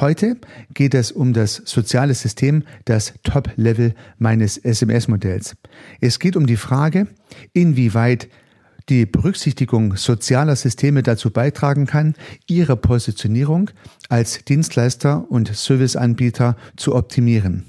[0.00, 0.38] Heute
[0.72, 5.56] geht es um das soziale System, das Top-Level meines SMS-Modells.
[6.00, 7.06] Es geht um die Frage,
[7.52, 8.30] inwieweit
[8.88, 12.14] die Berücksichtigung sozialer Systeme dazu beitragen kann,
[12.46, 13.70] ihre Positionierung
[14.08, 17.66] als Dienstleister und Serviceanbieter zu optimieren.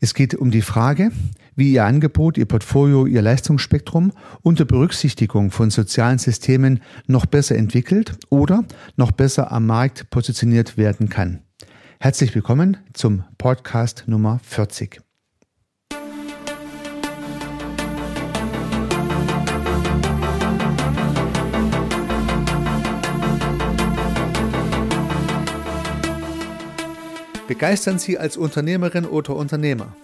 [0.00, 1.12] Es geht um die Frage,
[1.56, 4.12] wie Ihr Angebot, Ihr Portfolio, Ihr Leistungsspektrum
[4.42, 8.64] unter Berücksichtigung von sozialen Systemen noch besser entwickelt oder
[8.96, 11.40] noch besser am Markt positioniert werden kann.
[12.00, 15.00] Herzlich willkommen zum Podcast Nummer 40.
[27.46, 29.94] Begeistern Sie als Unternehmerin oder Unternehmer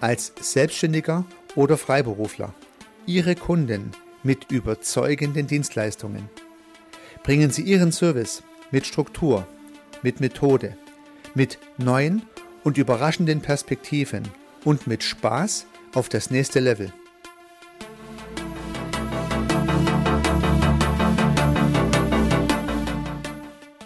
[0.00, 2.52] als Selbstständiger oder Freiberufler
[3.06, 6.28] Ihre Kunden mit überzeugenden Dienstleistungen.
[7.22, 9.46] Bringen Sie Ihren Service mit Struktur,
[10.02, 10.76] mit Methode,
[11.34, 12.22] mit neuen
[12.64, 14.28] und überraschenden Perspektiven
[14.64, 16.92] und mit Spaß auf das nächste Level.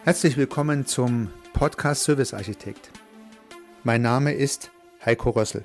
[0.05, 2.91] Herzlich willkommen zum Podcast Service Architekt.
[3.85, 4.71] Mein Name ist
[5.05, 5.65] Heiko Rössel.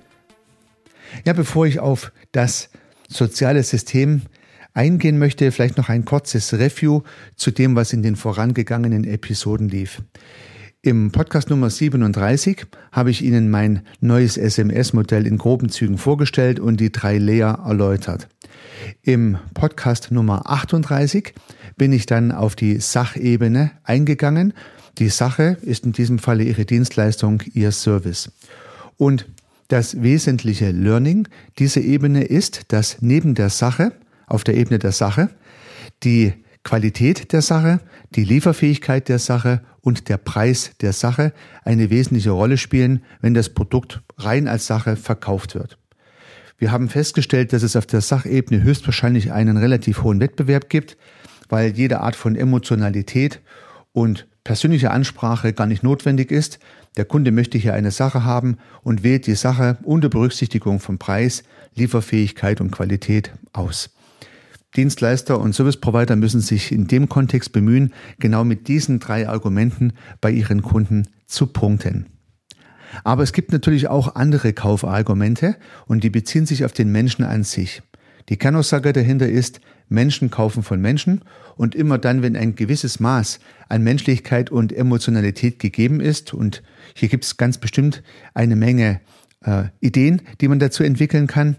[1.25, 2.69] Ja, bevor ich auf das
[3.07, 4.21] soziale System
[4.73, 7.01] eingehen möchte, vielleicht noch ein kurzes Review
[7.35, 10.01] zu dem, was in den vorangegangenen Episoden lief.
[10.81, 16.79] Im Podcast Nummer 37 habe ich Ihnen mein neues SMS-Modell in groben Zügen vorgestellt und
[16.79, 18.29] die drei Layer erläutert.
[19.01, 21.33] Im Podcast Nummer 38
[21.75, 24.53] bin ich dann auf die Sachebene eingegangen.
[24.99, 28.31] Die Sache ist in diesem Falle Ihre Dienstleistung, Ihr Service.
[28.95, 29.25] Und
[29.69, 33.93] das wesentliche Learning dieser Ebene ist, dass neben der Sache,
[34.27, 35.29] auf der Ebene der Sache,
[36.03, 37.79] die Qualität der Sache,
[38.15, 43.49] die Lieferfähigkeit der Sache und der Preis der Sache eine wesentliche Rolle spielen, wenn das
[43.49, 45.77] Produkt rein als Sache verkauft wird.
[46.57, 50.97] Wir haben festgestellt, dass es auf der Sachebene höchstwahrscheinlich einen relativ hohen Wettbewerb gibt,
[51.47, 53.39] weil jede Art von Emotionalität
[53.99, 56.59] und persönliche Ansprache gar nicht notwendig ist,
[56.95, 61.43] der Kunde möchte hier eine Sache haben und wählt die Sache unter Berücksichtigung von Preis,
[61.75, 63.89] Lieferfähigkeit und Qualität aus.
[64.77, 69.91] Dienstleister und Service Provider müssen sich in dem Kontext bemühen, genau mit diesen drei Argumenten
[70.21, 72.05] bei ihren Kunden zu punkten.
[73.03, 75.57] Aber es gibt natürlich auch andere Kaufargumente
[75.87, 77.81] und die beziehen sich auf den Menschen an sich.
[78.29, 79.59] Die Kernaussage dahinter ist,
[79.89, 81.21] Menschen kaufen von Menschen
[81.55, 86.63] und immer dann, wenn ein gewisses Maß an Menschlichkeit und Emotionalität gegeben ist, und
[86.93, 89.01] hier gibt es ganz bestimmt eine Menge
[89.43, 91.57] äh, Ideen, die man dazu entwickeln kann,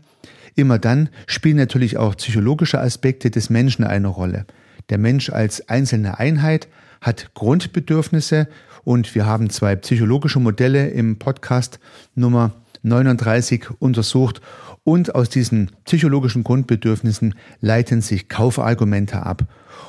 [0.54, 4.46] immer dann spielen natürlich auch psychologische Aspekte des Menschen eine Rolle.
[4.88, 6.68] Der Mensch als einzelne Einheit
[7.00, 8.48] hat Grundbedürfnisse
[8.84, 11.80] und wir haben zwei psychologische Modelle im Podcast
[12.14, 12.52] Nummer
[12.82, 14.40] 39 untersucht
[14.84, 19.44] und aus diesen psychologischen Grundbedürfnissen leiten sich Kaufargumente ab.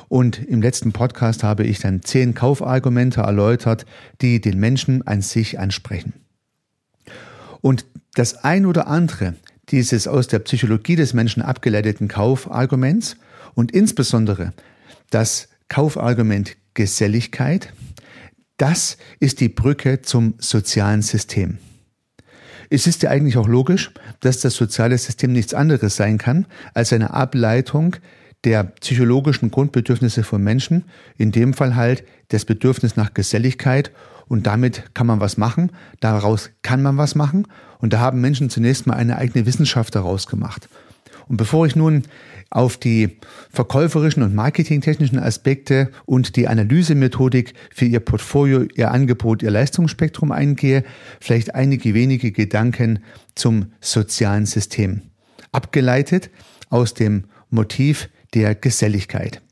[0.08, 3.86] Und im letzten Podcast habe ich dann zehn Kaufargumente erläutert,
[4.20, 6.12] die den Menschen an sich ansprechen.
[7.60, 9.34] Und das ein oder andere
[9.68, 13.16] dieses aus der Psychologie des Menschen abgeleiteten Kaufarguments
[13.54, 14.52] und insbesondere
[15.10, 17.72] das Kaufargument Geselligkeit,
[18.58, 21.58] das ist die Brücke zum sozialen System.
[22.74, 23.90] Es ist ja eigentlich auch logisch,
[24.20, 27.96] dass das soziale System nichts anderes sein kann als eine Ableitung
[28.44, 30.84] der psychologischen Grundbedürfnisse von Menschen,
[31.18, 33.90] in dem Fall halt das Bedürfnis nach Geselligkeit
[34.26, 37.46] und damit kann man was machen, daraus kann man was machen
[37.78, 40.66] und da haben Menschen zunächst mal eine eigene Wissenschaft daraus gemacht.
[41.28, 42.02] Und bevor ich nun
[42.50, 43.16] auf die
[43.50, 50.84] verkäuferischen und marketingtechnischen Aspekte und die Analysemethodik für Ihr Portfolio, Ihr Angebot, Ihr Leistungsspektrum eingehe,
[51.20, 53.00] vielleicht einige wenige Gedanken
[53.34, 55.02] zum sozialen System.
[55.50, 56.30] Abgeleitet
[56.68, 59.42] aus dem Motiv der Geselligkeit.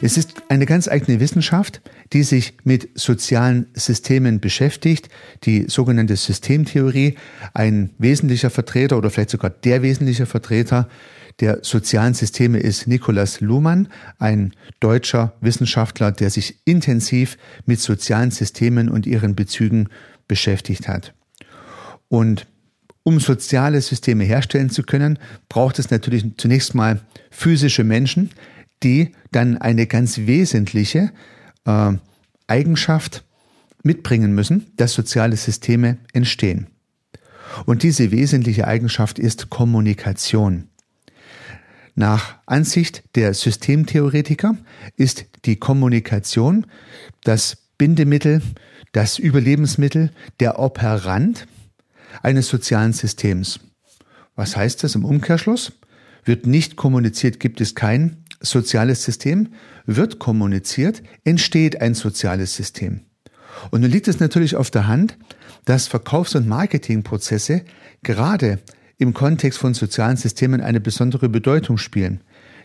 [0.00, 1.80] Es ist eine ganz eigene Wissenschaft,
[2.12, 5.08] die sich mit sozialen Systemen beschäftigt,
[5.42, 7.16] die sogenannte Systemtheorie.
[7.52, 10.88] Ein wesentlicher Vertreter oder vielleicht sogar der wesentliche Vertreter
[11.40, 17.36] der sozialen Systeme ist Nikolaus Luhmann, ein deutscher Wissenschaftler, der sich intensiv
[17.66, 19.88] mit sozialen Systemen und ihren Bezügen
[20.28, 21.12] beschäftigt hat.
[22.08, 22.46] Und
[23.02, 25.18] um soziale Systeme herstellen zu können,
[25.48, 27.00] braucht es natürlich zunächst mal
[27.30, 28.30] physische Menschen,
[28.82, 31.12] die dann eine ganz wesentliche
[31.64, 31.92] äh,
[32.46, 33.24] Eigenschaft
[33.82, 36.68] mitbringen müssen, dass soziale Systeme entstehen.
[37.66, 40.68] Und diese wesentliche Eigenschaft ist Kommunikation.
[41.94, 44.56] Nach Ansicht der Systemtheoretiker
[44.96, 46.66] ist die Kommunikation
[47.24, 48.42] das Bindemittel,
[48.92, 51.46] das Überlebensmittel, der Operant
[52.22, 53.60] eines sozialen Systems.
[54.36, 55.72] Was heißt das im Umkehrschluss?
[56.24, 59.48] Wird nicht kommuniziert, gibt es kein soziales System.
[59.86, 63.02] Wird kommuniziert, entsteht ein soziales System.
[63.70, 65.16] Und nun liegt es natürlich auf der Hand,
[65.64, 67.62] dass Verkaufs- und Marketingprozesse
[68.02, 68.58] gerade
[68.98, 72.22] im Kontext von sozialen Systemen eine besondere Bedeutung spielen.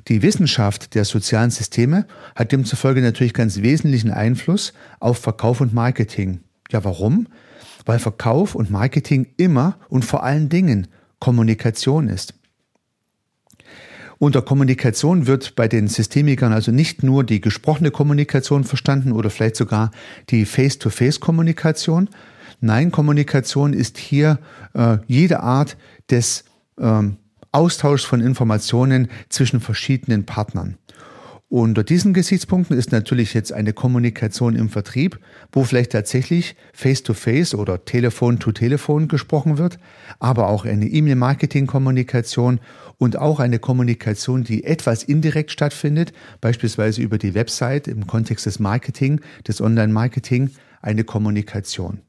[0.08, 2.06] Die Wissenschaft der sozialen Systeme
[2.36, 6.42] hat demzufolge natürlich ganz wesentlichen Einfluss auf Verkauf und Marketing.
[6.72, 7.28] Ja, warum?
[7.86, 10.88] Weil Verkauf und Marketing immer und vor allen Dingen
[11.19, 12.34] Kommunikation ist.
[14.24, 19.58] Unter Kommunikation wird bei den Systemikern also nicht nur die gesprochene Kommunikation verstanden oder vielleicht
[19.58, 19.92] sogar
[20.30, 22.10] die Face-to-Face-Kommunikation.
[22.62, 24.40] Nein, Kommunikation ist hier
[24.75, 25.75] äh, jede Art
[26.10, 26.46] des
[26.80, 27.18] ähm,
[27.52, 30.78] Austauschs von Informationen zwischen verschiedenen Partnern.
[31.56, 35.20] Unter diesen Gesichtspunkten ist natürlich jetzt eine Kommunikation im Vertrieb,
[35.52, 39.78] wo vielleicht tatsächlich Face-to-Face -face oder Telefon-to-Telefon gesprochen wird,
[40.18, 42.60] aber auch eine E-Mail-Marketing-Kommunikation
[42.98, 46.12] und auch eine Kommunikation, die etwas indirekt stattfindet,
[46.42, 50.50] beispielsweise über die Website im Kontext des Marketing, des Online-Marketing,
[50.82, 52.00] eine Kommunikation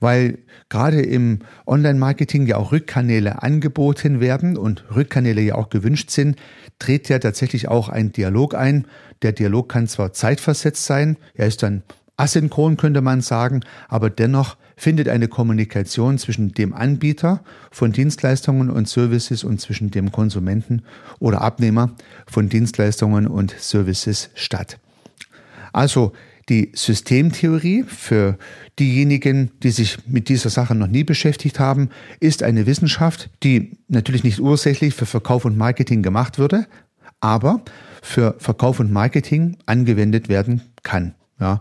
[0.00, 0.38] weil
[0.68, 6.36] gerade im Online-Marketing ja auch Rückkanäle angeboten werden und Rückkanäle ja auch gewünscht sind,
[6.78, 8.86] tritt ja tatsächlich auch ein Dialog ein.
[9.22, 11.82] Der Dialog kann zwar zeitversetzt sein, er ist dann
[12.16, 18.88] asynchron, könnte man sagen, aber dennoch findet eine Kommunikation zwischen dem Anbieter von Dienstleistungen und
[18.88, 20.82] Services und zwischen dem Konsumenten
[21.20, 21.94] oder Abnehmer
[22.26, 24.78] von Dienstleistungen und Services statt.
[25.72, 26.12] Also
[26.48, 28.38] die Systemtheorie für
[28.78, 31.88] diejenigen, die sich mit dieser Sache noch nie beschäftigt haben,
[32.20, 36.66] ist eine Wissenschaft, die natürlich nicht ursächlich für Verkauf und Marketing gemacht würde,
[37.20, 37.62] aber
[38.02, 41.14] für Verkauf und Marketing angewendet werden kann.
[41.40, 41.60] Ja.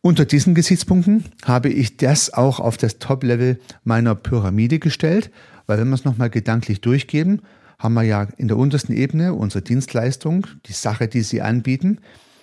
[0.00, 5.30] Unter diesen Gesichtspunkten habe ich das auch auf das Top-Level meiner Pyramide gestellt,
[5.66, 7.42] weil wenn wir es nochmal gedanklich durchgeben,
[7.78, 11.98] haben wir ja in der untersten Ebene unsere Dienstleistung, die Sache, die sie anbieten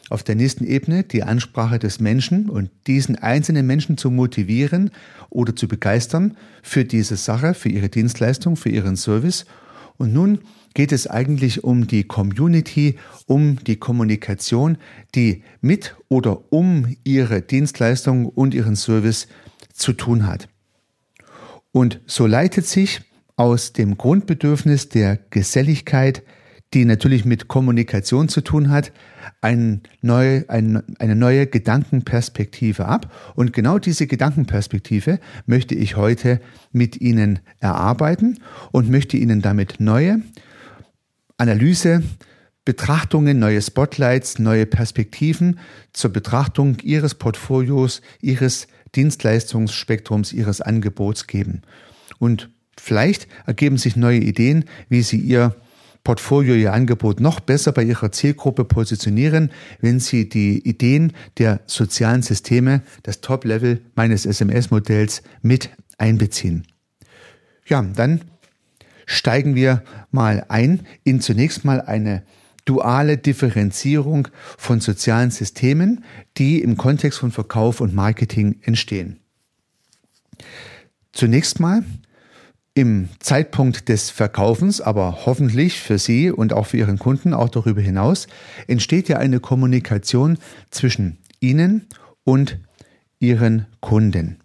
[0.09, 4.91] auf der nächsten Ebene die Ansprache des Menschen und diesen einzelnen Menschen zu motivieren
[5.29, 9.45] oder zu begeistern für diese Sache, für ihre Dienstleistung, für ihren Service.
[9.97, 10.39] Und nun
[10.73, 14.77] geht es eigentlich um die Community, um die Kommunikation,
[15.15, 19.27] die mit oder um ihre Dienstleistung und ihren Service
[19.73, 20.47] zu tun hat.
[21.71, 23.01] Und so leitet sich
[23.35, 26.23] aus dem Grundbedürfnis der Geselligkeit,
[26.73, 28.91] die natürlich mit Kommunikation zu tun hat,
[29.41, 33.13] ein neu, ein, eine neue Gedankenperspektive ab.
[33.35, 36.41] Und genau diese Gedankenperspektive möchte ich heute
[36.71, 38.39] mit Ihnen erarbeiten
[38.71, 40.21] und möchte Ihnen damit neue
[41.37, 42.03] Analyse,
[42.65, 45.59] Betrachtungen, neue Spotlights, neue Perspektiven
[45.91, 51.61] zur Betrachtung Ihres Portfolios, Ihres Dienstleistungsspektrums, Ihres Angebots geben.
[52.19, 52.49] Und
[52.79, 55.55] vielleicht ergeben sich neue Ideen, wie Sie Ihr
[56.03, 62.21] Portfolio, Ihr Angebot noch besser bei Ihrer Zielgruppe positionieren, wenn Sie die Ideen der sozialen
[62.21, 66.67] Systeme, das Top-Level meines SMS-Modells mit einbeziehen.
[67.65, 68.21] Ja, dann
[69.05, 72.23] steigen wir mal ein in zunächst mal eine
[72.65, 76.03] duale Differenzierung von sozialen Systemen,
[76.37, 79.19] die im Kontext von Verkauf und Marketing entstehen.
[81.11, 81.83] Zunächst mal
[82.75, 87.81] im Zeitpunkt des Verkaufens, aber hoffentlich für Sie und auch für Ihren Kunden, auch darüber
[87.81, 88.27] hinaus,
[88.67, 90.37] entsteht ja eine Kommunikation
[90.71, 91.87] zwischen Ihnen
[92.23, 92.59] und
[93.19, 94.39] Ihren Kunden.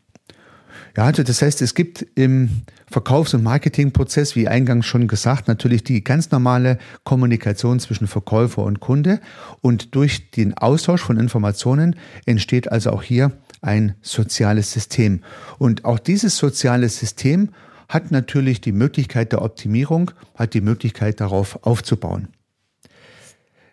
[0.97, 5.85] Ja, also das heißt, es gibt im Verkaufs- und Marketingprozess, wie eingangs schon gesagt, natürlich
[5.85, 9.21] die ganz normale Kommunikation zwischen Verkäufer und Kunde.
[9.61, 15.21] Und durch den Austausch von Informationen entsteht also auch hier ein soziales System.
[15.59, 17.51] Und auch dieses soziale System
[17.89, 22.29] hat natürlich die Möglichkeit der Optimierung, hat die Möglichkeit darauf aufzubauen.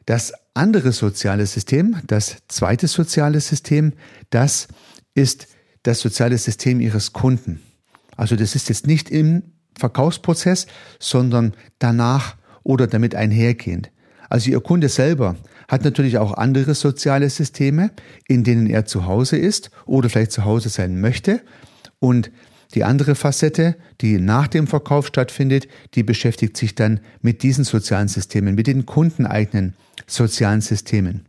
[0.05, 3.93] Das andere soziale System, das zweite soziale System,
[4.29, 4.67] das
[5.15, 5.47] ist
[5.83, 7.61] das soziale System Ihres Kunden.
[8.15, 9.43] Also das ist jetzt nicht im
[9.77, 10.67] Verkaufsprozess,
[10.99, 13.91] sondern danach oder damit einhergehend.
[14.29, 15.35] Also Ihr Kunde selber
[15.67, 17.91] hat natürlich auch andere soziale Systeme,
[18.27, 21.41] in denen er zu Hause ist oder vielleicht zu Hause sein möchte.
[21.99, 22.31] Und
[22.73, 28.07] die andere Facette, die nach dem Verkauf stattfindet, die beschäftigt sich dann mit diesen sozialen
[28.07, 29.75] Systemen, mit den kundeneigenen
[30.07, 31.25] sozialen Systemen.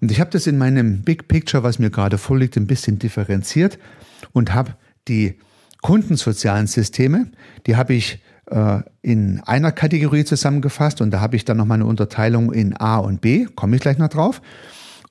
[0.00, 3.78] Und ich habe das in meinem Big Picture, was mir gerade vorliegt, ein bisschen differenziert
[4.32, 4.74] und habe
[5.08, 5.38] die
[5.82, 7.30] kundensozialen Systeme,
[7.66, 11.86] die habe ich äh, in einer Kategorie zusammengefasst und da habe ich dann nochmal eine
[11.86, 14.40] Unterteilung in A und B, komme ich gleich noch drauf.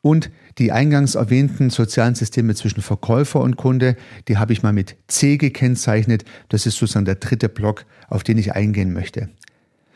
[0.02, 3.96] Und die eingangs erwähnten sozialen Systeme zwischen Verkäufer und Kunde,
[4.28, 6.26] die habe ich mal mit C gekennzeichnet.
[6.50, 9.30] Das ist sozusagen der dritte Block, auf den ich eingehen möchte.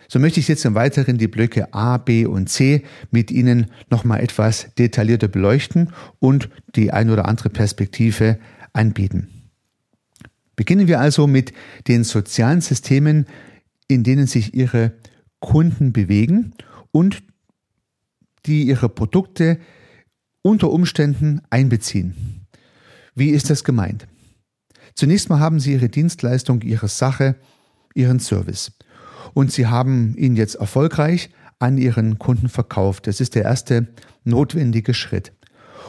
[0.08, 4.22] So möchte ich jetzt im Weiteren die Blöcke A, B und C mit Ihnen nochmal
[4.22, 8.38] etwas detaillierter beleuchten und die ein oder andere Perspektive
[8.72, 9.30] anbieten.
[10.56, 11.54] Beginnen wir also mit
[11.88, 13.26] den sozialen Systemen,
[13.88, 14.94] in denen sich Ihre
[15.40, 16.54] Kunden bewegen
[16.92, 17.24] und
[18.46, 19.60] die ihre Produkte
[20.46, 22.46] unter Umständen einbeziehen.
[23.16, 24.06] Wie ist das gemeint?
[24.94, 27.36] Zunächst mal haben Sie Ihre Dienstleistung, Ihre Sache,
[27.96, 28.74] Ihren Service.
[29.34, 33.08] Und Sie haben ihn jetzt erfolgreich an Ihren Kunden verkauft.
[33.08, 33.88] Das ist der erste
[34.24, 35.32] notwendige Schritt.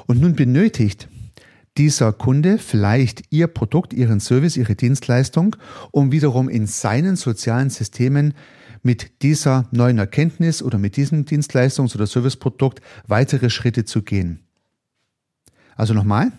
[0.07, 1.07] Und nun benötigt
[1.77, 5.55] dieser Kunde vielleicht Ihr Produkt, Ihren Service, Ihre Dienstleistung,
[5.91, 8.33] um wiederum in seinen sozialen Systemen
[8.83, 14.46] mit dieser neuen Erkenntnis oder mit diesem Dienstleistungs- oder Serviceprodukt weitere Schritte zu gehen.
[15.77, 16.33] Also nochmal,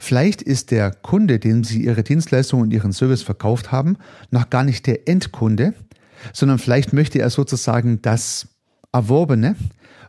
[0.00, 3.96] vielleicht ist der Kunde, dem Sie Ihre Dienstleistung und Ihren Service verkauft haben,
[4.30, 5.74] noch gar nicht der Endkunde,
[6.32, 8.48] sondern vielleicht möchte er sozusagen das
[8.92, 9.56] Erworbene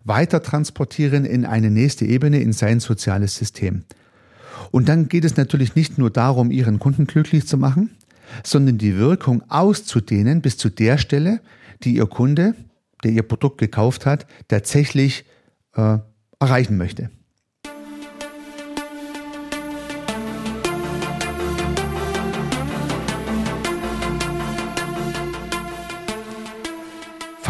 [0.03, 3.83] weiter transportieren in eine nächste Ebene, in sein soziales System.
[4.71, 7.91] Und dann geht es natürlich nicht nur darum, Ihren Kunden glücklich zu machen,
[8.43, 11.41] sondern die Wirkung auszudehnen bis zu der Stelle,
[11.83, 12.55] die Ihr Kunde,
[13.03, 15.25] der Ihr Produkt gekauft hat, tatsächlich
[15.75, 15.97] äh,
[16.39, 17.09] erreichen möchte.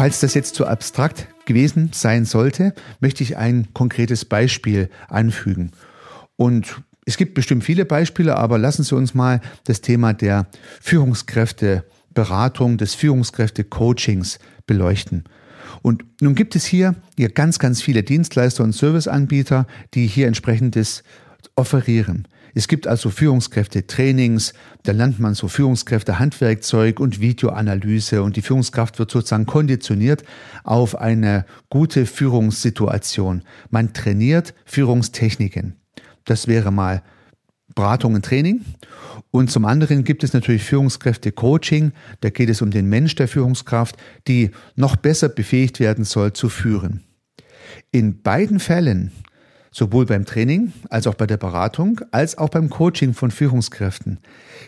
[0.00, 5.72] Falls das jetzt zu abstrakt gewesen sein sollte, möchte ich ein konkretes Beispiel anfügen.
[6.36, 10.46] Und es gibt bestimmt viele Beispiele, aber lassen Sie uns mal das Thema der
[10.80, 15.24] Führungskräfteberatung, des Führungskräfte-Coachings beleuchten.
[15.82, 21.02] Und nun gibt es hier, hier ganz, ganz viele Dienstleister und Serviceanbieter, die hier entsprechendes
[21.56, 22.26] offerieren.
[22.54, 29.10] Es gibt also Führungskräfte-Trainings, da lernt man so Führungskräfte-Handwerkzeug und Videoanalyse und die Führungskraft wird
[29.10, 30.24] sozusagen konditioniert
[30.64, 33.42] auf eine gute Führungssituation.
[33.70, 35.76] Man trainiert Führungstechniken.
[36.24, 37.02] Das wäre mal
[37.74, 38.64] Beratung und Training.
[39.30, 41.92] Und zum anderen gibt es natürlich Führungskräfte-Coaching.
[42.20, 46.48] Da geht es um den Mensch der Führungskraft, die noch besser befähigt werden soll zu
[46.48, 47.04] führen.
[47.92, 49.12] In beiden Fällen
[49.72, 54.18] Sowohl beim Training als auch bei der Beratung als auch beim Coaching von Führungskräften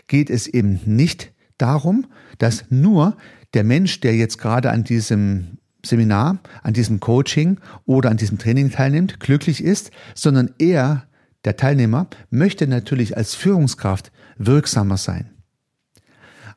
[0.07, 2.07] geht es eben nicht darum,
[2.37, 3.17] dass nur
[3.53, 8.71] der Mensch, der jetzt gerade an diesem Seminar, an diesem Coaching oder an diesem Training
[8.71, 11.05] teilnimmt, glücklich ist, sondern er,
[11.43, 15.29] der Teilnehmer, möchte natürlich als Führungskraft wirksamer sein.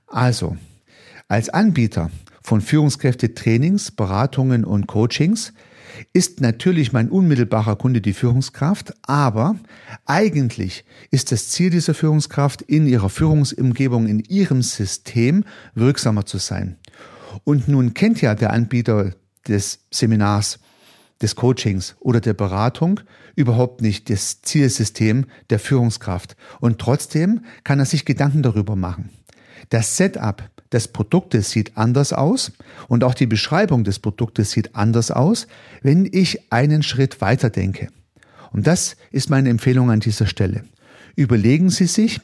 [0.07, 0.57] Also,
[1.27, 2.11] als Anbieter
[2.41, 5.53] von Führungskräfte-Trainings, Beratungen und Coachings
[6.13, 9.57] ist natürlich mein unmittelbarer Kunde die Führungskraft, aber
[10.05, 16.77] eigentlich ist das Ziel dieser Führungskraft, in ihrer Führungsumgebung, in ihrem System wirksamer zu sein.
[17.45, 19.15] Und nun kennt ja der Anbieter
[19.47, 20.59] des Seminars,
[21.23, 23.01] des Coachings oder der Beratung
[23.37, 26.37] überhaupt nicht das Zielsystem der Führungskraft.
[26.61, 29.11] Und trotzdem kann er sich Gedanken darüber machen.
[29.71, 32.53] Das Setup des Produktes sieht anders aus
[32.89, 35.47] und auch die Beschreibung des Produktes sieht anders aus,
[35.83, 37.89] wenn ich einen Schritt weiter denke.
[38.53, 40.65] Und das ist meine Empfehlung an dieser Stelle.
[41.15, 42.21] Überlegen Sie sich,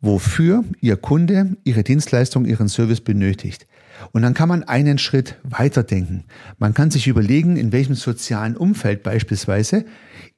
[0.00, 3.66] wofür Ihr Kunde Ihre Dienstleistung, Ihren Service benötigt.
[4.12, 6.24] Und dann kann man einen Schritt weiter denken.
[6.58, 9.84] Man kann sich überlegen, in welchem sozialen Umfeld beispielsweise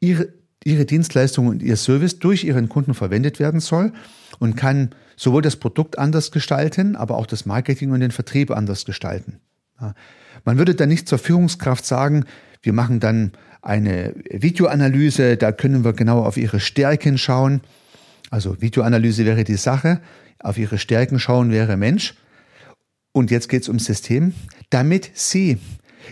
[0.00, 0.28] Ihre,
[0.64, 3.92] Ihre Dienstleistung und Ihr Service durch Ihren Kunden verwendet werden soll
[4.38, 8.84] und kann sowohl das Produkt anders gestalten, aber auch das Marketing und den Vertrieb anders
[8.84, 9.40] gestalten.
[10.44, 12.24] Man würde dann nicht zur Führungskraft sagen,
[12.62, 17.60] wir machen dann eine Videoanalyse, da können wir genau auf ihre Stärken schauen.
[18.30, 20.00] Also Videoanalyse wäre die Sache,
[20.38, 22.14] auf ihre Stärken schauen wäre Mensch.
[23.12, 24.32] Und jetzt geht es ums System,
[24.70, 25.58] damit Sie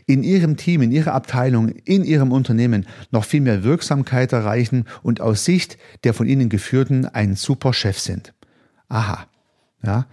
[0.06, 5.20] in Ihrem Team, in Ihrer Abteilung, in Ihrem Unternehmen noch viel mehr Wirksamkeit erreichen und
[5.20, 8.32] aus Sicht der von Ihnen geführten ein super Chef sind.
[8.88, 9.26] Aha.
[9.82, 10.06] Ja.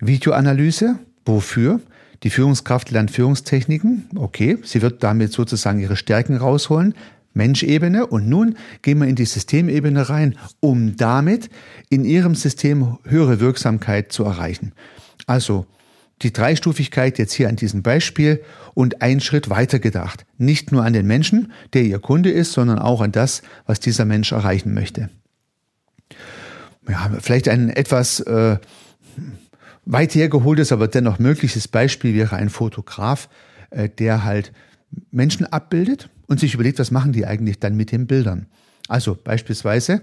[0.00, 0.98] Videoanalyse.
[1.24, 1.80] Wofür?
[2.22, 4.08] Die Führungskraft lernt Führungstechniken.
[4.16, 4.58] Okay.
[4.62, 6.94] Sie wird damit sozusagen ihre Stärken rausholen.
[7.34, 8.06] Menschebene.
[8.06, 11.50] Und nun gehen wir in die Systemebene rein, um damit
[11.88, 14.72] in ihrem System höhere Wirksamkeit zu erreichen.
[15.26, 15.66] Also,
[16.22, 18.42] die Dreistufigkeit jetzt hier an diesem Beispiel
[18.74, 20.24] und einen Schritt weiter gedacht.
[20.38, 24.04] Nicht nur an den Menschen, der ihr Kunde ist, sondern auch an das, was dieser
[24.04, 25.10] Mensch erreichen möchte
[26.88, 28.58] ja, vielleicht ein etwas äh,
[29.84, 33.28] weit hergeholtes, aber dennoch mögliches Beispiel wäre ein Fotograf,
[33.70, 34.52] äh, der halt
[35.10, 38.46] Menschen abbildet und sich überlegt, was machen die eigentlich dann mit den Bildern.
[38.88, 40.02] Also beispielsweise,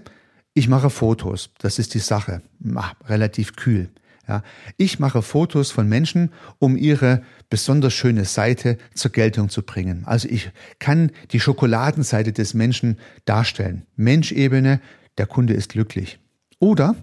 [0.54, 2.42] ich mache Fotos, das ist die Sache,
[2.74, 3.90] Ach, relativ kühl.
[4.30, 4.44] Ja,
[4.76, 10.04] ich mache Fotos von Menschen, um ihre besonders schöne Seite zur Geltung zu bringen.
[10.06, 13.86] Also ich kann die Schokoladenseite des Menschen darstellen.
[13.96, 14.80] Menschebene,
[15.18, 16.20] der Kunde ist glücklich.
[16.60, 16.94] Oder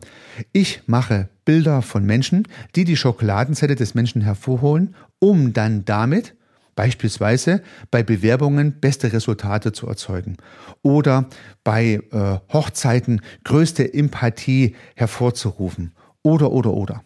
[0.53, 6.33] ich mache Bilder von Menschen, die die Schokoladenseite des Menschen hervorholen, um dann damit
[6.75, 10.37] beispielsweise bei Bewerbungen beste Resultate zu erzeugen
[10.81, 11.25] oder
[11.65, 15.91] bei äh, Hochzeiten größte Empathie hervorzurufen
[16.23, 17.03] oder oder oder.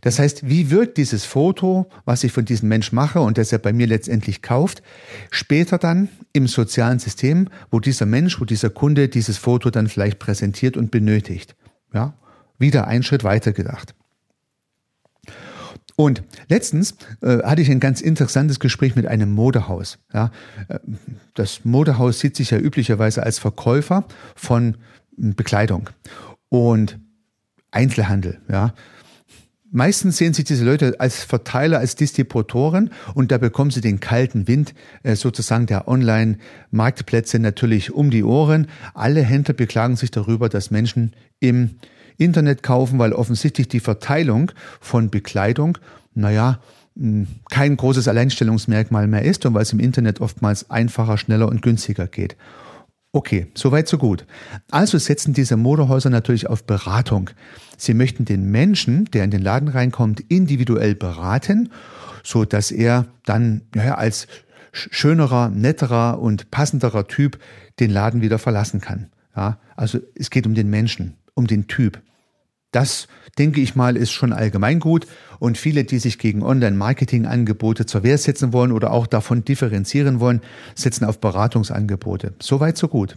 [0.00, 3.58] Das heißt, wie wirkt dieses Foto, was ich von diesem Mensch mache und das er
[3.58, 4.82] bei mir letztendlich kauft,
[5.30, 10.18] später dann im sozialen System, wo dieser Mensch, wo dieser Kunde dieses Foto dann vielleicht
[10.18, 11.56] präsentiert und benötigt.
[11.92, 12.14] Ja,
[12.58, 13.94] wieder ein Schritt weiter gedacht.
[16.00, 19.98] Und letztens äh, hatte ich ein ganz interessantes Gespräch mit einem Modehaus.
[20.14, 20.30] Ja,
[20.68, 20.78] äh,
[21.34, 24.04] das Modehaus sieht sich ja üblicherweise als Verkäufer
[24.36, 24.76] von
[25.16, 25.90] Bekleidung
[26.50, 27.00] und
[27.72, 28.40] Einzelhandel.
[28.48, 28.74] Ja,
[29.70, 34.48] Meistens sehen sich diese Leute als Verteiler, als Distributoren und da bekommen sie den kalten
[34.48, 38.68] Wind äh, sozusagen der Online-Marktplätze natürlich um die Ohren.
[38.94, 41.76] Alle Händler beklagen sich darüber, dass Menschen im
[42.16, 45.76] Internet kaufen, weil offensichtlich die Verteilung von Bekleidung,
[46.14, 46.60] naja,
[47.50, 52.06] kein großes Alleinstellungsmerkmal mehr ist und weil es im Internet oftmals einfacher, schneller und günstiger
[52.06, 52.36] geht.
[53.18, 54.24] Okay, soweit so gut.
[54.70, 57.30] Also setzen diese Modehäuser natürlich auf Beratung.
[57.76, 61.70] Sie möchten den Menschen, der in den Laden reinkommt, individuell beraten,
[62.22, 64.28] so dass er dann ja, als
[64.70, 67.40] schönerer, netterer und passenderer Typ
[67.80, 69.08] den Laden wieder verlassen kann.
[69.34, 72.00] Ja, also es geht um den Menschen, um den Typ.
[72.70, 75.06] Das, denke ich mal, ist schon allgemein gut.
[75.38, 80.42] Und viele, die sich gegen Online-Marketing-Angebote zur Wehr setzen wollen oder auch davon differenzieren wollen,
[80.74, 82.34] setzen auf Beratungsangebote.
[82.40, 83.16] Soweit, so gut.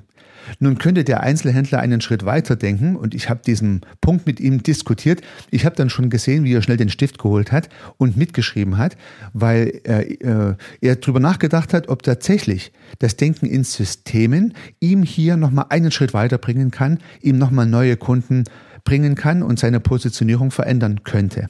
[0.59, 4.63] Nun könnte der Einzelhändler einen Schritt weiter denken und ich habe diesen Punkt mit ihm
[4.63, 5.21] diskutiert.
[5.49, 8.97] Ich habe dann schon gesehen, wie er schnell den Stift geholt hat und mitgeschrieben hat,
[9.33, 15.37] weil er, äh, er darüber nachgedacht hat, ob tatsächlich das Denken in Systemen ihm hier
[15.37, 18.43] nochmal einen Schritt weiterbringen kann, ihm nochmal neue Kunden
[18.83, 21.49] bringen kann und seine Positionierung verändern könnte.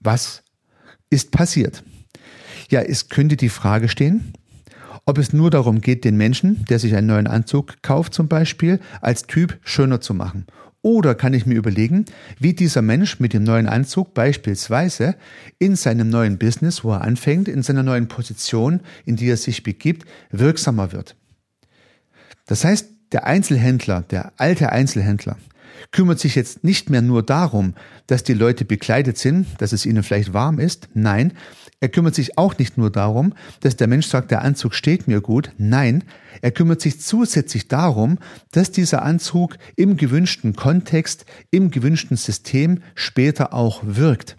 [0.00, 0.42] Was
[1.10, 1.82] ist passiert?
[2.70, 4.32] Ja, es könnte die Frage stehen,
[5.04, 8.80] ob es nur darum geht, den Menschen, der sich einen neuen Anzug kauft zum Beispiel,
[9.00, 10.46] als Typ schöner zu machen.
[10.82, 12.04] Oder kann ich mir überlegen,
[12.38, 15.16] wie dieser Mensch mit dem neuen Anzug beispielsweise
[15.58, 19.62] in seinem neuen Business, wo er anfängt, in seiner neuen Position, in die er sich
[19.62, 21.16] begibt, wirksamer wird.
[22.46, 25.36] Das heißt, der Einzelhändler, der alte Einzelhändler,
[25.92, 27.74] kümmert sich jetzt nicht mehr nur darum,
[28.06, 30.88] dass die Leute bekleidet sind, dass es ihnen vielleicht warm ist.
[30.94, 31.32] Nein,
[31.80, 35.20] er kümmert sich auch nicht nur darum, dass der Mensch sagt, der Anzug steht mir
[35.20, 35.52] gut.
[35.58, 36.04] Nein,
[36.40, 38.18] er kümmert sich zusätzlich darum,
[38.50, 44.36] dass dieser Anzug im gewünschten Kontext, im gewünschten System später auch wirkt.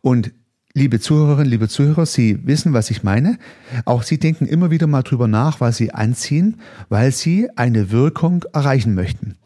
[0.00, 0.32] Und
[0.74, 3.36] Liebe Zuhörerinnen, liebe Zuhörer, Sie wissen, was ich meine.
[3.84, 8.46] Auch Sie denken immer wieder mal drüber nach, was Sie anziehen, weil Sie eine Wirkung
[8.54, 9.36] erreichen möchten.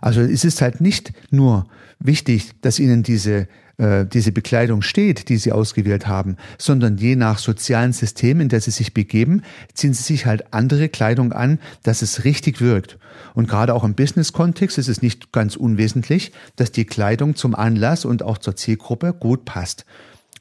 [0.00, 1.66] Also es ist halt nicht nur
[1.98, 3.48] wichtig, dass Ihnen diese
[3.80, 8.66] äh, diese Bekleidung steht, die Sie ausgewählt haben, sondern je nach sozialen System, in das
[8.66, 12.98] Sie sich begeben, ziehen Sie sich halt andere Kleidung an, dass es richtig wirkt.
[13.32, 18.04] Und gerade auch im Business-Kontext ist es nicht ganz unwesentlich, dass die Kleidung zum Anlass
[18.04, 19.86] und auch zur Zielgruppe gut passt.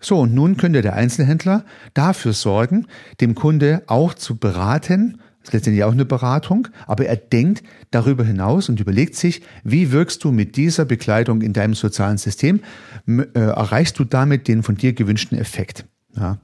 [0.01, 2.87] So, und nun könnte der Einzelhändler dafür sorgen,
[3.21, 5.19] dem Kunde auch zu beraten,
[5.49, 10.23] ist letztendlich auch eine Beratung, aber er denkt darüber hinaus und überlegt sich, wie wirkst
[10.23, 12.61] du mit dieser Bekleidung in deinem sozialen System,
[13.07, 15.85] äh, erreichst du damit den von dir gewünschten Effekt.
[16.15, 16.39] Ja.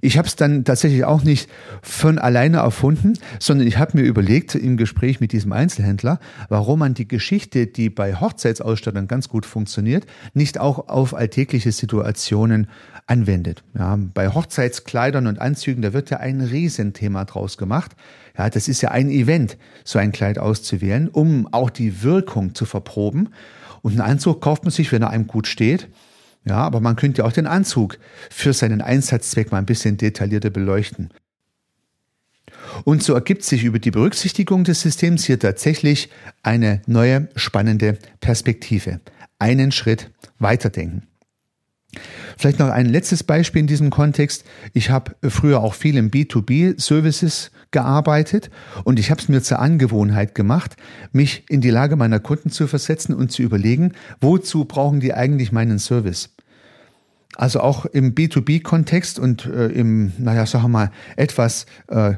[0.00, 1.48] Ich habe es dann tatsächlich auch nicht
[1.82, 6.94] von alleine erfunden, sondern ich habe mir überlegt im Gespräch mit diesem Einzelhändler, warum man
[6.94, 12.68] die Geschichte, die bei Hochzeitsausstattern ganz gut funktioniert, nicht auch auf alltägliche Situationen
[13.06, 13.62] anwendet.
[13.78, 17.92] Ja, bei Hochzeitskleidern und Anzügen, da wird ja ein Riesenthema draus gemacht.
[18.36, 22.64] Ja, das ist ja ein Event, so ein Kleid auszuwählen, um auch die Wirkung zu
[22.64, 23.28] verproben.
[23.82, 25.88] Und einen Anzug kauft man sich, wenn er einem gut steht.
[26.46, 27.98] Ja, aber man könnte auch den Anzug
[28.30, 31.10] für seinen Einsatzzweck mal ein bisschen detaillierter beleuchten.
[32.84, 36.10] Und so ergibt sich über die Berücksichtigung des Systems hier tatsächlich
[36.42, 39.00] eine neue spannende Perspektive.
[39.38, 41.06] Einen Schritt weiterdenken.
[42.36, 44.44] Vielleicht noch ein letztes Beispiel in diesem Kontext.
[44.72, 48.50] Ich habe früher auch viel im B2B-Services gearbeitet
[48.84, 50.76] und ich habe es mir zur Angewohnheit gemacht,
[51.12, 55.52] mich in die Lage meiner Kunden zu versetzen und zu überlegen, wozu brauchen die eigentlich
[55.52, 56.30] meinen Service?
[57.36, 62.14] Also auch im B2B-Kontext und äh, im, naja, sagen wir mal, etwas äh,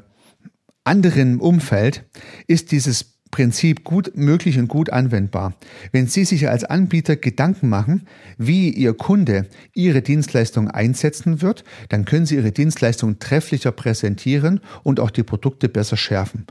[0.84, 2.04] anderen Umfeld
[2.46, 5.52] ist dieses Prinzip gut möglich und gut anwendbar.
[5.92, 8.06] Wenn Sie sich als Anbieter Gedanken machen,
[8.38, 9.44] wie Ihr Kunde
[9.74, 15.68] Ihre Dienstleistung einsetzen wird, dann können Sie Ihre Dienstleistung trefflicher präsentieren und auch die Produkte
[15.68, 16.46] besser schärfen.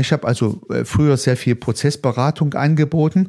[0.00, 3.28] Ich habe also äh, früher sehr viel Prozessberatung angeboten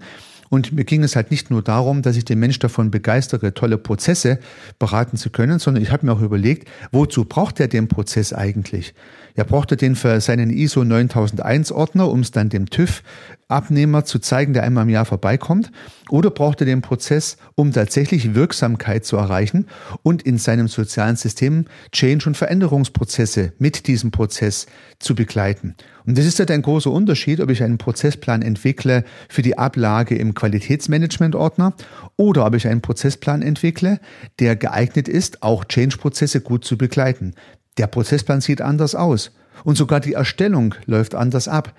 [0.50, 3.78] und mir ging es halt nicht nur darum, dass ich den Mensch davon begeistere, tolle
[3.78, 4.40] Prozesse
[4.80, 8.94] beraten zu können, sondern ich habe mir auch überlegt, wozu braucht er den Prozess eigentlich?
[9.38, 14.54] Er brauchte den für seinen ISO 9001 Ordner, um es dann dem TÜV-Abnehmer zu zeigen,
[14.54, 15.72] der einmal im Jahr vorbeikommt.
[16.10, 19.68] Oder brauchte den Prozess, um tatsächlich Wirksamkeit zu erreichen
[20.02, 24.66] und in seinem sozialen System Change- und Veränderungsprozesse mit diesem Prozess
[24.98, 25.76] zu begleiten.
[26.08, 30.16] Und das ist halt ein großer Unterschied, ob ich einen Prozessplan entwickle für die Ablage
[30.16, 31.76] im Qualitätsmanagement-Ordner
[32.16, 34.00] oder ob ich einen Prozessplan entwickle,
[34.40, 37.36] der geeignet ist, auch Change-Prozesse gut zu begleiten.
[37.78, 39.32] Der Prozessplan sieht anders aus
[39.64, 41.74] und sogar die Erstellung läuft anders ab.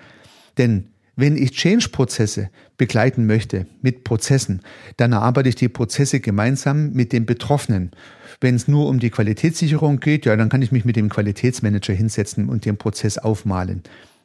[0.57, 4.63] Denn wenn ich Change-Prozesse begleiten möchte mit Prozessen,
[4.97, 7.91] dann erarbeite ich die Prozesse gemeinsam mit den Betroffenen.
[8.41, 11.93] Wenn es nur um die Qualitätssicherung geht, ja, dann kann ich mich mit dem Qualitätsmanager
[11.93, 13.83] hinsetzen und den Prozess aufmalen.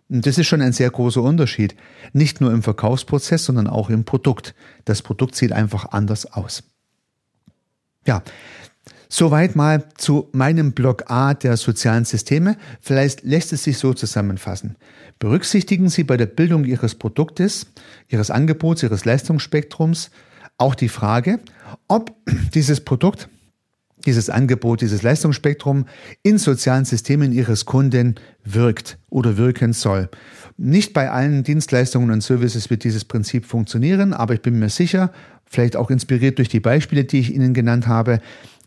[0.08, 1.76] Und das ist schon ein sehr großer Unterschied.
[2.12, 4.54] Nicht nur im Verkaufsprozess, sondern auch im Produkt.
[4.86, 6.62] Das Produkt sieht einfach anders aus.
[8.06, 8.22] Ja,
[9.16, 12.58] Soweit mal zu meinem Block A der sozialen Systeme.
[12.82, 14.76] Vielleicht lässt es sich so zusammenfassen.
[15.20, 17.68] Berücksichtigen Sie bei der Bildung Ihres Produktes,
[18.10, 20.10] Ihres Angebots, Ihres Leistungsspektrums
[20.58, 21.40] auch die Frage,
[21.88, 22.12] ob
[22.56, 23.30] dieses Produkt,
[24.08, 25.86] dieses Angebot, dieses Leistungsspektrum
[26.24, 30.10] in sozialen Systemen Ihres Kunden wirkt oder wirken soll.
[30.58, 35.12] Nicht bei allen Dienstleistungen und Services wird dieses Prinzip funktionieren, aber ich bin mir sicher,
[35.46, 38.20] vielleicht auch inspiriert durch die Beispiele, die ich Ihnen genannt habe,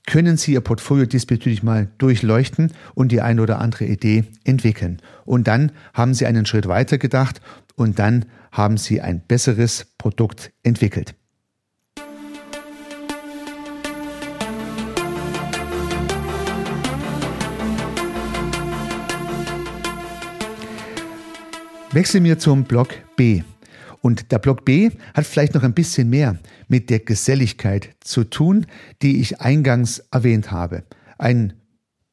[0.06, 5.02] können Sie Ihr Portfolio diesbezüglich mal durchleuchten und die eine oder andere Idee entwickeln.
[5.24, 7.40] Und dann haben Sie einen Schritt weiter gedacht
[7.74, 11.14] und dann haben Sie ein besseres Produkt entwickelt.
[21.92, 23.42] Wechseln wir zum Block B.
[24.06, 26.38] Und der Block B hat vielleicht noch ein bisschen mehr
[26.68, 28.66] mit der Geselligkeit zu tun,
[29.02, 30.84] die ich eingangs erwähnt habe.
[31.18, 31.54] Ein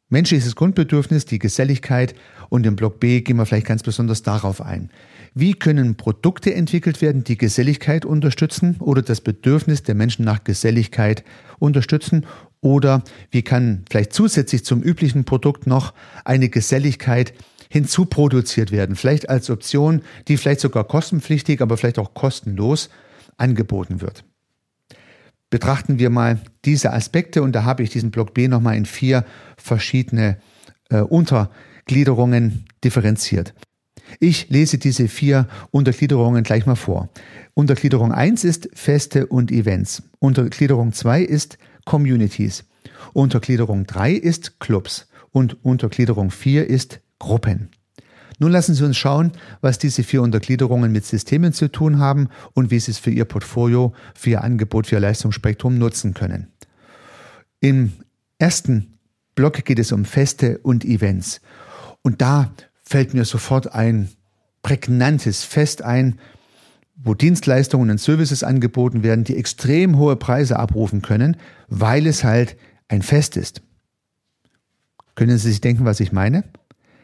[0.10, 2.16] menschliches Grundbedürfnis, die Geselligkeit
[2.50, 4.90] und im Block B gehen wir vielleicht ganz besonders darauf ein.
[5.36, 11.24] Wie können Produkte entwickelt werden, die Geselligkeit unterstützen oder das Bedürfnis der Menschen nach Geselligkeit
[11.60, 12.26] unterstützen?
[12.60, 15.94] Oder wie kann vielleicht zusätzlich zum üblichen Produkt noch
[16.26, 17.36] eine Geselligkeit
[17.74, 22.92] hinzuproduziert werden, vielleicht als Option, die vielleicht sogar kostenpflichtig, aber vielleicht auch kostenlos
[23.38, 24.24] angeboten wird.
[25.50, 29.26] Betrachten wir mal diese Aspekte und da habe ich diesen Block B nochmal in vier
[29.58, 30.38] verschiedene
[30.92, 33.56] äh, Untergliederungen differenziert.
[34.20, 37.10] Ich lese diese vier Untergliederungen gleich mal vor.
[37.56, 40.04] Untergliederung 1 ist Feste und Events.
[40.20, 42.66] Untergliederung 2 ist Communities.
[43.14, 45.08] Untergliederung 3 ist Clubs.
[45.32, 47.70] Und Untergliederung 4 ist Gruppen.
[48.38, 49.32] Nun lassen Sie uns schauen,
[49.62, 53.24] was diese vier Untergliederungen mit Systemen zu tun haben und wie Sie es für Ihr
[53.24, 56.48] Portfolio, für Ihr Angebot, für Ihr Leistungsspektrum nutzen können.
[57.62, 57.94] Im
[58.40, 58.98] ersten
[59.36, 61.40] Block geht es um Feste und Events.
[62.02, 62.52] Und da
[62.84, 64.10] fällt mir sofort ein
[64.62, 66.20] prägnantes Fest ein,
[66.96, 71.38] wo Dienstleistungen und Services angeboten werden, die extrem hohe Preise abrufen können,
[71.70, 72.58] weil es halt
[72.90, 73.62] ein Fest ist.
[75.16, 76.44] Können Sie sich denken, was ich meine?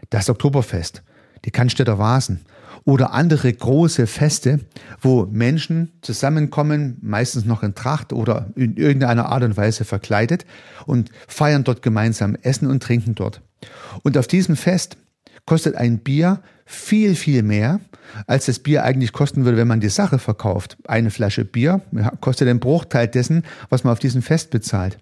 [0.10, 1.04] Das Oktoberfest,
[1.46, 2.42] die Cannstätter Vasen
[2.86, 4.60] oder andere große Feste,
[5.02, 10.46] wo Menschen zusammenkommen, meistens noch in Tracht oder in irgendeiner Art und Weise verkleidet
[10.86, 13.42] und feiern dort gemeinsam, essen und trinken dort.
[14.04, 14.98] Und auf diesem Fest
[15.46, 17.80] kostet ein Bier viel, viel mehr,
[18.28, 20.78] als das Bier eigentlich kosten würde, wenn man die Sache verkauft.
[20.88, 21.82] Eine Flasche Bier
[22.22, 25.00] kostet einen Bruchteil dessen, was man auf diesem Fest bezahlt.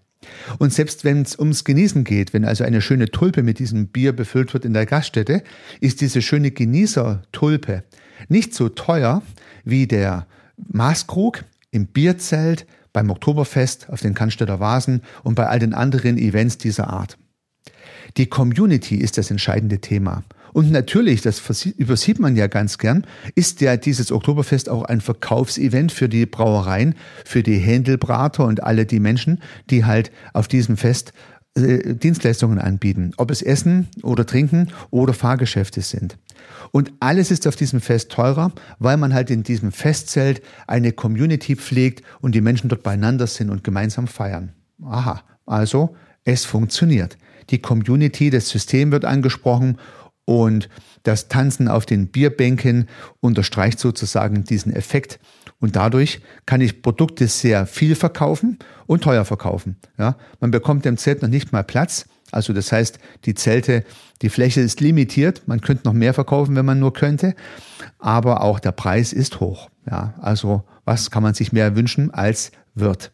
[0.57, 4.13] Und selbst wenn es ums Genießen geht, wenn also eine schöne Tulpe mit diesem Bier
[4.13, 5.43] befüllt wird in der Gaststätte,
[5.79, 7.83] ist diese schöne Genießertulpe
[8.29, 9.21] nicht so teuer
[9.63, 10.27] wie der
[10.57, 16.57] Maßkrug im Bierzelt, beim Oktoberfest, auf den Cannstätter Vasen und bei all den anderen Events
[16.57, 17.17] dieser Art.
[18.17, 20.23] Die Community ist das entscheidende Thema.
[20.53, 23.05] Und natürlich, das übersieht man ja ganz gern,
[23.35, 28.85] ist ja dieses Oktoberfest auch ein Verkaufsevent für die Brauereien, für die Händelbrater und alle
[28.85, 31.13] die Menschen, die halt auf diesem Fest
[31.57, 36.17] äh, Dienstleistungen anbieten, ob es Essen oder Trinken oder Fahrgeschäfte sind.
[36.71, 41.55] Und alles ist auf diesem Fest teurer, weil man halt in diesem Festzelt eine Community
[41.55, 44.53] pflegt und die Menschen dort beieinander sind und gemeinsam feiern.
[44.83, 47.17] Aha, also es funktioniert.
[47.49, 49.77] Die Community, das System wird angesprochen
[50.27, 50.67] und
[51.03, 52.89] das Tanzen auf den Bierbänken
[53.21, 55.19] unterstreicht sozusagen diesen Effekt.
[55.61, 59.77] Und dadurch kann ich Produkte sehr viel verkaufen und teuer verkaufen.
[59.97, 62.07] Ja, man bekommt im Zelt noch nicht mal Platz.
[62.31, 63.85] Also das heißt, die Zelte,
[64.21, 65.43] die Fläche ist limitiert.
[65.47, 67.33] Man könnte noch mehr verkaufen, wenn man nur könnte.
[67.97, 69.69] Aber auch der Preis ist hoch.
[69.89, 73.11] Ja, also was kann man sich mehr wünschen als wird?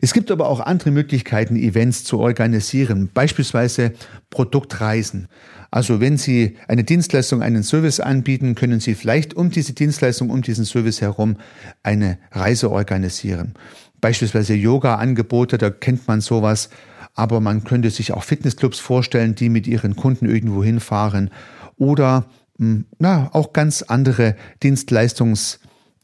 [0.00, 3.92] Es gibt aber auch andere Möglichkeiten, Events zu organisieren, beispielsweise
[4.30, 5.28] Produktreisen.
[5.70, 10.42] Also wenn Sie eine Dienstleistung, einen Service anbieten, können Sie vielleicht um diese Dienstleistung, um
[10.42, 11.36] diesen Service herum
[11.82, 13.54] eine Reise organisieren.
[14.00, 16.70] Beispielsweise Yoga-Angebote, da kennt man sowas.
[17.14, 21.30] Aber man könnte sich auch Fitnessclubs vorstellen, die mit ihren Kunden irgendwo hinfahren.
[21.76, 22.26] Oder
[22.58, 25.58] hm, na, auch ganz andere Dienstleistungs-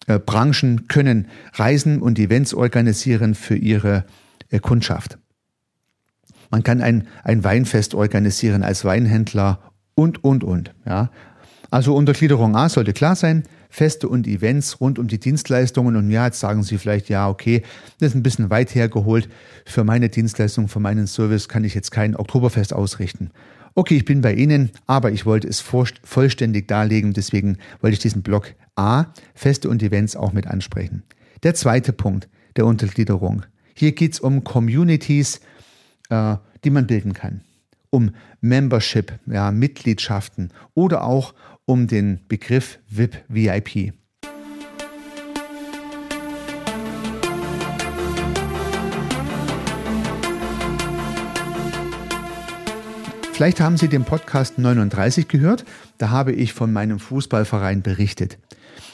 [0.07, 4.05] äh, Branchen können Reisen und Events organisieren für ihre
[4.51, 5.19] äh, Kundschaft.
[6.51, 9.61] Man kann ein, ein Weinfest organisieren als Weinhändler
[9.95, 10.75] und, und, und.
[10.85, 11.11] Ja.
[11.71, 13.43] Also Untergliederung A sollte klar sein.
[13.69, 15.97] Feste und Events rund um die Dienstleistungen.
[15.97, 17.63] Und ja, jetzt sagen Sie vielleicht, ja, okay,
[17.99, 19.29] das ist ein bisschen weit hergeholt.
[19.65, 23.31] Für meine Dienstleistung, für meinen Service kann ich jetzt kein Oktoberfest ausrichten.
[23.75, 27.13] Okay, ich bin bei Ihnen, aber ich wollte es vollständig darlegen.
[27.13, 31.03] Deswegen wollte ich diesen Blog A, Feste und Events auch mit ansprechen.
[31.43, 33.45] Der zweite Punkt der Untergliederung.
[33.75, 35.41] Hier geht es um Communities,
[36.09, 37.43] äh, die man bilden kann.
[37.91, 41.35] Um Membership, ja, Mitgliedschaften oder auch
[41.65, 43.93] um den Begriff VIP, VIP.
[53.37, 55.67] Vielleicht haben Sie den Podcast 39 gehört.
[55.99, 58.39] Da habe ich von meinem Fußballverein berichtet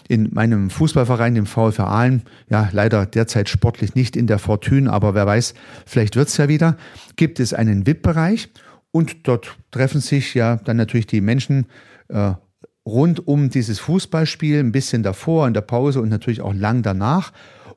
[0.09, 5.15] in meinem Fußballverein, dem VfR Aalen, ja leider derzeit sportlich nicht in der Fortune, aber
[5.15, 5.55] wer weiß,
[5.87, 6.77] vielleicht wird's ja wieder,
[7.15, 8.49] gibt es einen VIP-Bereich
[8.91, 11.67] und dort treffen sich ja dann natürlich die Menschen
[12.09, 12.33] äh,
[12.85, 17.33] rund um dieses Fußballspiel, ein bisschen davor, in der Pause und natürlich auch lang danach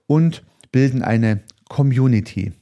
[0.08, 2.54] und bilden eine Community.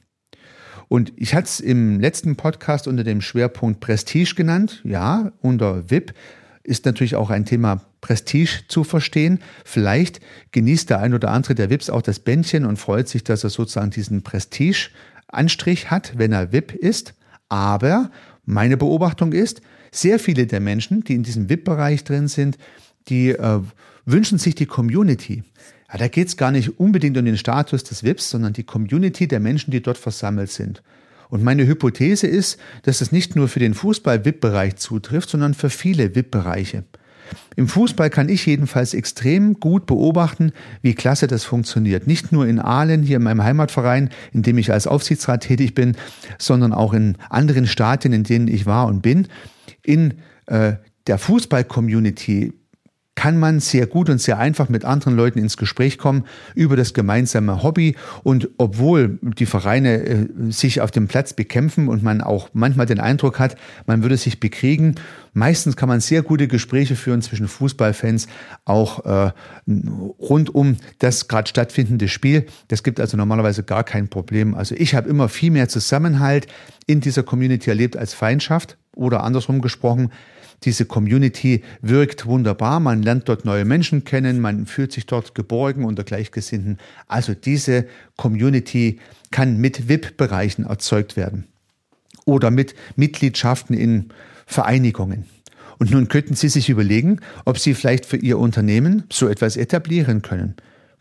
[0.88, 4.80] Und ich hatte es im letzten Podcast unter dem Schwerpunkt Prestige genannt.
[4.84, 6.14] Ja, unter VIP
[6.62, 9.40] ist natürlich auch ein Thema Prestige zu verstehen.
[9.64, 10.20] Vielleicht
[10.52, 13.50] genießt der ein oder andere der VIPs auch das Bändchen und freut sich, dass er
[13.50, 17.14] sozusagen diesen Prestige-Anstrich hat, wenn er VIP ist.
[17.48, 18.10] Aber
[18.44, 22.58] meine Beobachtung ist, sehr viele der Menschen, die in diesem VIP-Bereich drin sind,
[23.08, 23.60] die äh,
[24.06, 25.44] wünschen sich die Community.
[25.94, 29.28] Ja, da geht es gar nicht unbedingt um den Status des VIPs, sondern die Community
[29.28, 30.82] der Menschen, die dort versammelt sind.
[31.28, 36.16] Und meine Hypothese ist, dass es nicht nur für den Fußball-VIP-Bereich zutrifft, sondern für viele
[36.16, 36.82] VIP-Bereiche.
[37.54, 40.50] Im Fußball kann ich jedenfalls extrem gut beobachten,
[40.82, 42.08] wie klasse das funktioniert.
[42.08, 45.96] Nicht nur in Aalen, hier in meinem Heimatverein, in dem ich als Aufsichtsrat tätig bin,
[46.38, 49.28] sondern auch in anderen Stadien, in denen ich war und bin.
[49.84, 50.14] In
[50.46, 50.72] äh,
[51.06, 52.52] der Fußball-Community
[53.14, 56.24] kann man sehr gut und sehr einfach mit anderen Leuten ins Gespräch kommen
[56.54, 57.96] über das gemeinsame Hobby.
[58.22, 63.00] Und obwohl die Vereine äh, sich auf dem Platz bekämpfen und man auch manchmal den
[63.00, 64.96] Eindruck hat, man würde sich bekriegen,
[65.32, 68.26] meistens kann man sehr gute Gespräche führen zwischen Fußballfans,
[68.64, 69.32] auch äh,
[70.18, 72.46] rund um das gerade stattfindende Spiel.
[72.68, 74.54] Das gibt also normalerweise gar kein Problem.
[74.54, 76.48] Also ich habe immer viel mehr Zusammenhalt
[76.86, 80.10] in dieser Community erlebt als Feindschaft oder andersrum gesprochen.
[80.64, 85.84] Diese Community wirkt wunderbar, man lernt dort neue Menschen kennen, man fühlt sich dort geborgen
[85.84, 86.78] unter Gleichgesinnten.
[87.06, 88.98] Also diese Community
[89.30, 91.44] kann mit VIP-Bereichen erzeugt werden
[92.24, 94.08] oder mit Mitgliedschaften in
[94.46, 95.24] Vereinigungen.
[95.78, 100.22] Und nun könnten Sie sich überlegen, ob Sie vielleicht für Ihr Unternehmen so etwas etablieren
[100.22, 100.54] können.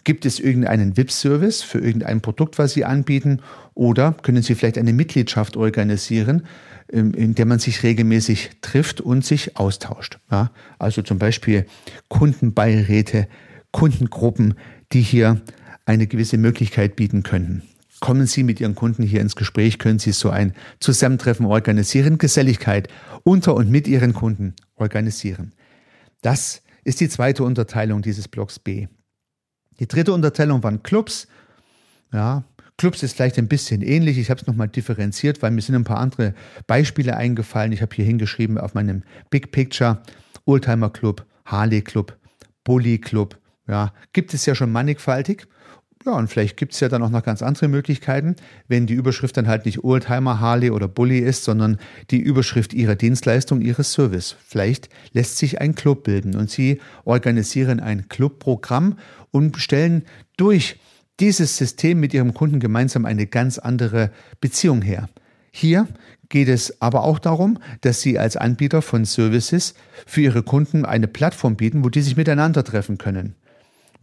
[0.03, 3.39] Gibt es irgendeinen VIP-Service für irgendein Produkt, was Sie anbieten?
[3.73, 6.43] Oder können Sie vielleicht eine Mitgliedschaft organisieren,
[6.87, 10.19] in der man sich regelmäßig trifft und sich austauscht?
[10.31, 10.51] Ja?
[10.79, 11.65] Also zum Beispiel
[12.09, 13.27] Kundenbeiräte,
[13.71, 14.55] Kundengruppen,
[14.91, 15.41] die hier
[15.85, 17.63] eine gewisse Möglichkeit bieten könnten.
[17.99, 22.89] Kommen Sie mit Ihren Kunden hier ins Gespräch, können Sie so ein Zusammentreffen organisieren, Geselligkeit
[23.23, 25.53] unter und mit Ihren Kunden organisieren.
[26.21, 28.87] Das ist die zweite Unterteilung dieses Blocks B.
[29.79, 31.27] Die dritte Unterteilung waren Clubs.
[32.11, 32.43] Ja,
[32.77, 34.17] Clubs ist vielleicht ein bisschen ähnlich.
[34.17, 36.33] Ich habe es nochmal differenziert, weil mir sind ein paar andere
[36.67, 37.71] Beispiele eingefallen.
[37.71, 40.01] Ich habe hier hingeschrieben auf meinem Big Picture
[40.45, 42.17] Oldtimer Club, Harley Club,
[42.63, 43.37] Bully Club.
[43.67, 45.47] Ja, gibt es ja schon mannigfaltig.
[46.05, 48.35] Ja, und vielleicht gibt es ja dann auch noch ganz andere Möglichkeiten,
[48.67, 51.77] wenn die Überschrift dann halt nicht Oldtimer, Harley oder Bully ist, sondern
[52.11, 54.35] die Überschrift ihrer Dienstleistung, ihres Service.
[54.45, 58.97] Vielleicht lässt sich ein Club bilden und Sie organisieren ein Clubprogramm
[59.31, 60.03] und stellen
[60.35, 60.77] durch
[61.19, 65.09] dieses System mit Ihrem Kunden gemeinsam eine ganz andere Beziehung her.
[65.51, 65.87] Hier
[66.29, 69.75] geht es aber auch darum, dass Sie als Anbieter von Services
[70.07, 73.35] für Ihre Kunden eine Plattform bieten, wo die sich miteinander treffen können.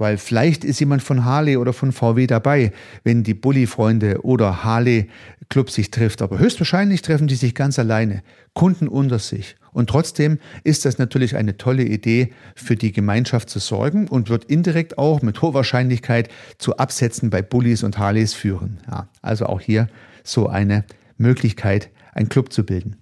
[0.01, 2.73] Weil vielleicht ist jemand von Harley oder von VW dabei,
[3.05, 6.23] wenn die Bully-Freunde oder Harley-Club sich trifft.
[6.23, 8.23] Aber höchstwahrscheinlich treffen die sich ganz alleine,
[8.55, 9.57] Kunden unter sich.
[9.73, 14.47] Und trotzdem ist das natürlich eine tolle Idee, für die Gemeinschaft zu sorgen und wird
[14.47, 18.79] indirekt auch mit hoher Wahrscheinlichkeit zu Absätzen bei Bullies und Harleys führen.
[18.91, 19.87] Ja, also auch hier
[20.25, 20.85] so eine
[21.19, 22.97] Möglichkeit, einen Club zu bilden.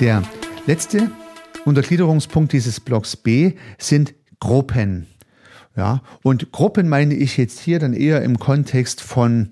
[0.00, 0.22] Der
[0.66, 1.10] letzte
[1.64, 5.06] Untergliederungspunkt dieses Blocks B sind Gruppen.
[5.74, 9.50] Ja, und Gruppen meine ich jetzt hier dann eher im Kontext von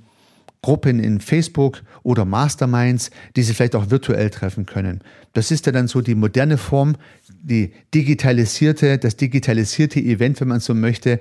[0.60, 5.00] Gruppen in Facebook oder Masterminds, die Sie vielleicht auch virtuell treffen können.
[5.32, 6.96] Das ist ja dann so die moderne Form,
[7.42, 11.20] die digitalisierte, das digitalisierte Event, wenn man so möchte.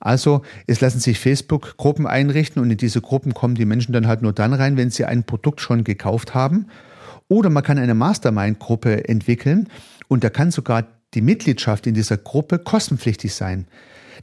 [0.00, 4.22] Also, es lassen sich Facebook-Gruppen einrichten und in diese Gruppen kommen die Menschen dann halt
[4.22, 6.66] nur dann rein, wenn sie ein Produkt schon gekauft haben
[7.28, 9.68] oder man kann eine Mastermind-Gruppe entwickeln
[10.08, 13.66] und da kann sogar die Mitgliedschaft in dieser Gruppe kostenpflichtig sein.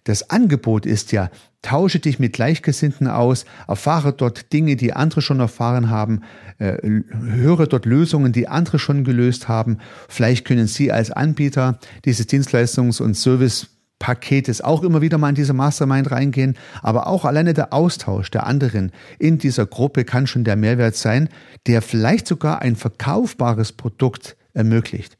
[0.03, 1.29] Das Angebot ist ja,
[1.61, 6.21] tausche dich mit Gleichgesinnten aus, erfahre dort Dinge, die andere schon erfahren haben,
[6.57, 9.77] äh, höre dort Lösungen, die andere schon gelöst haben.
[10.09, 13.67] Vielleicht können Sie als Anbieter dieses Dienstleistungs- und Service
[14.01, 18.47] Paketes auch immer wieder mal in diese Mastermind reingehen, aber auch alleine der Austausch der
[18.47, 21.29] anderen in dieser Gruppe kann schon der Mehrwert sein,
[21.67, 25.17] der vielleicht sogar ein verkaufbares Produkt ermöglicht.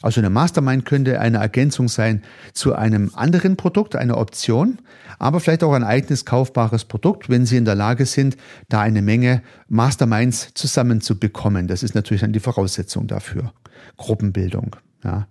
[0.00, 4.78] Also eine Mastermind könnte eine Ergänzung sein zu einem anderen Produkt, eine Option,
[5.18, 8.36] aber vielleicht auch ein eigenes kaufbares Produkt, wenn Sie in der Lage sind,
[8.68, 11.66] da eine Menge Masterminds zusammenzubekommen.
[11.66, 13.52] Das ist natürlich dann die Voraussetzung dafür.
[13.96, 14.76] Gruppenbildung.
[15.02, 15.26] Ja.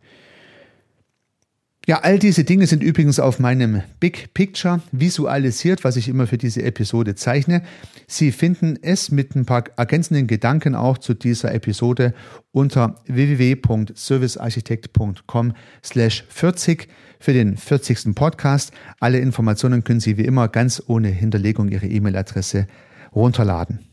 [1.90, 6.38] Ja, all diese Dinge sind übrigens auf meinem Big Picture visualisiert, was ich immer für
[6.38, 7.64] diese Episode zeichne.
[8.06, 12.14] Sie finden es mit ein paar ergänzenden Gedanken auch zu dieser Episode
[12.52, 18.14] unter www.servicearchitekt.com slash 40 für den 40.
[18.14, 18.72] Podcast.
[19.00, 22.68] Alle Informationen können Sie wie immer ganz ohne Hinterlegung Ihrer E-Mail-Adresse
[23.16, 23.89] runterladen.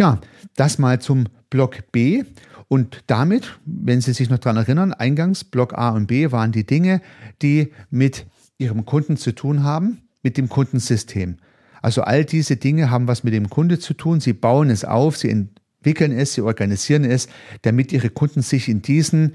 [0.00, 0.18] Ja,
[0.56, 2.24] das mal zum Block B.
[2.68, 6.64] Und damit, wenn Sie sich noch daran erinnern, eingangs Block A und B waren die
[6.64, 7.02] Dinge,
[7.42, 8.24] die mit
[8.56, 11.36] Ihrem Kunden zu tun haben, mit dem Kundensystem.
[11.82, 14.20] Also all diese Dinge haben was mit dem Kunde zu tun.
[14.20, 17.28] Sie bauen es auf, sie entwickeln es, sie organisieren es,
[17.60, 19.34] damit Ihre Kunden sich in diesen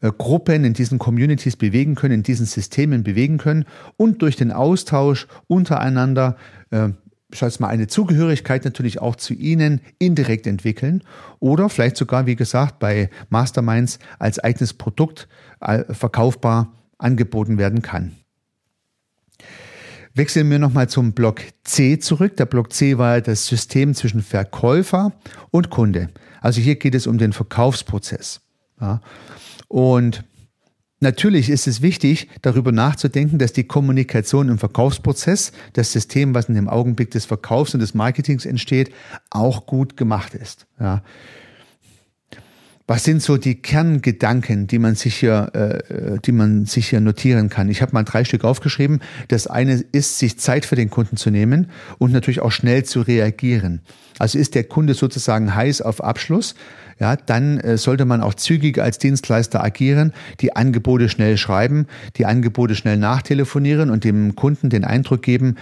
[0.00, 3.66] äh, Gruppen, in diesen Communities bewegen können, in diesen Systemen bewegen können
[3.98, 6.38] und durch den Austausch untereinander
[6.70, 6.88] äh,
[7.30, 11.02] ich sage mal, eine Zugehörigkeit natürlich auch zu Ihnen indirekt entwickeln
[11.40, 15.28] oder vielleicht sogar, wie gesagt, bei Masterminds als eigenes Produkt
[15.60, 18.16] äh, verkaufbar angeboten werden kann.
[20.14, 22.36] Wechseln wir nochmal zum Block C zurück.
[22.38, 25.12] Der Block C war das System zwischen Verkäufer
[25.50, 26.08] und Kunde.
[26.40, 28.40] Also hier geht es um den Verkaufsprozess.
[28.80, 29.00] Ja.
[29.68, 30.24] Und
[31.00, 36.56] Natürlich ist es wichtig, darüber nachzudenken, dass die Kommunikation im Verkaufsprozess, das System, was in
[36.56, 38.92] dem Augenblick des Verkaufs und des Marketings entsteht,
[39.30, 40.66] auch gut gemacht ist.
[40.80, 41.02] Ja.
[42.90, 47.50] Was sind so die Kerngedanken, die man sich hier, äh, die man sich hier notieren
[47.50, 47.68] kann?
[47.68, 49.00] Ich habe mal drei Stück aufgeschrieben.
[49.28, 53.02] Das eine ist, sich Zeit für den Kunden zu nehmen und natürlich auch schnell zu
[53.02, 53.82] reagieren.
[54.18, 56.54] Also ist der Kunde sozusagen heiß auf Abschluss,
[57.00, 62.26] ja, dann äh, sollte man auch zügig als Dienstleister agieren, die Angebote schnell schreiben, die
[62.26, 65.56] Angebote schnell nachtelefonieren und dem Kunden den Eindruck geben,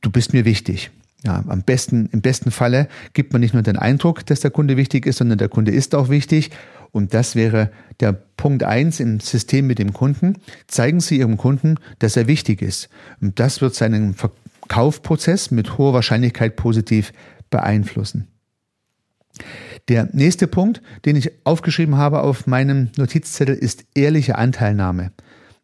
[0.00, 0.90] du bist mir wichtig.
[1.24, 4.76] Ja, am besten, im besten Falle gibt man nicht nur den Eindruck, dass der Kunde
[4.76, 6.50] wichtig ist, sondern der Kunde ist auch wichtig.
[6.90, 7.70] Und das wäre
[8.00, 10.38] der Punkt eins im System mit dem Kunden.
[10.66, 12.88] Zeigen Sie Ihrem Kunden, dass er wichtig ist.
[13.20, 17.12] Und das wird seinen Verkaufprozess mit hoher Wahrscheinlichkeit positiv
[17.50, 18.26] beeinflussen.
[19.88, 25.12] Der nächste Punkt, den ich aufgeschrieben habe auf meinem Notizzettel, ist ehrliche Anteilnahme.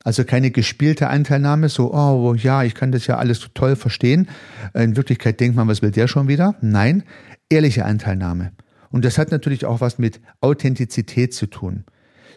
[0.05, 4.29] Also keine gespielte Anteilnahme, so, oh ja, ich kann das ja alles so toll verstehen.
[4.75, 6.55] In Wirklichkeit denkt man, was will der schon wieder?
[6.61, 7.03] Nein,
[7.51, 8.53] ehrliche Anteilnahme.
[8.91, 11.85] Und das hat natürlich auch was mit Authentizität zu tun.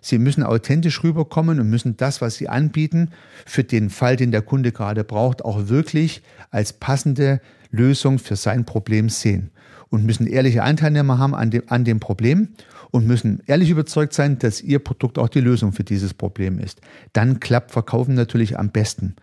[0.02, 3.12] Sie müssen authentisch rüberkommen und müssen das, was Sie anbieten,
[3.46, 8.66] für den Fall, den der Kunde gerade braucht, auch wirklich als passende Lösung für sein
[8.66, 9.52] Problem sehen.
[9.92, 12.48] Und müssen ehrliche Anteilnehmer haben an dem, an dem Problem
[12.89, 16.82] und müssen ehrlich überzeugt sein, dass Ihr Produkt auch die Lösung für dieses Problem ist.
[17.14, 19.16] Dann klappt Verkaufen natürlich am besten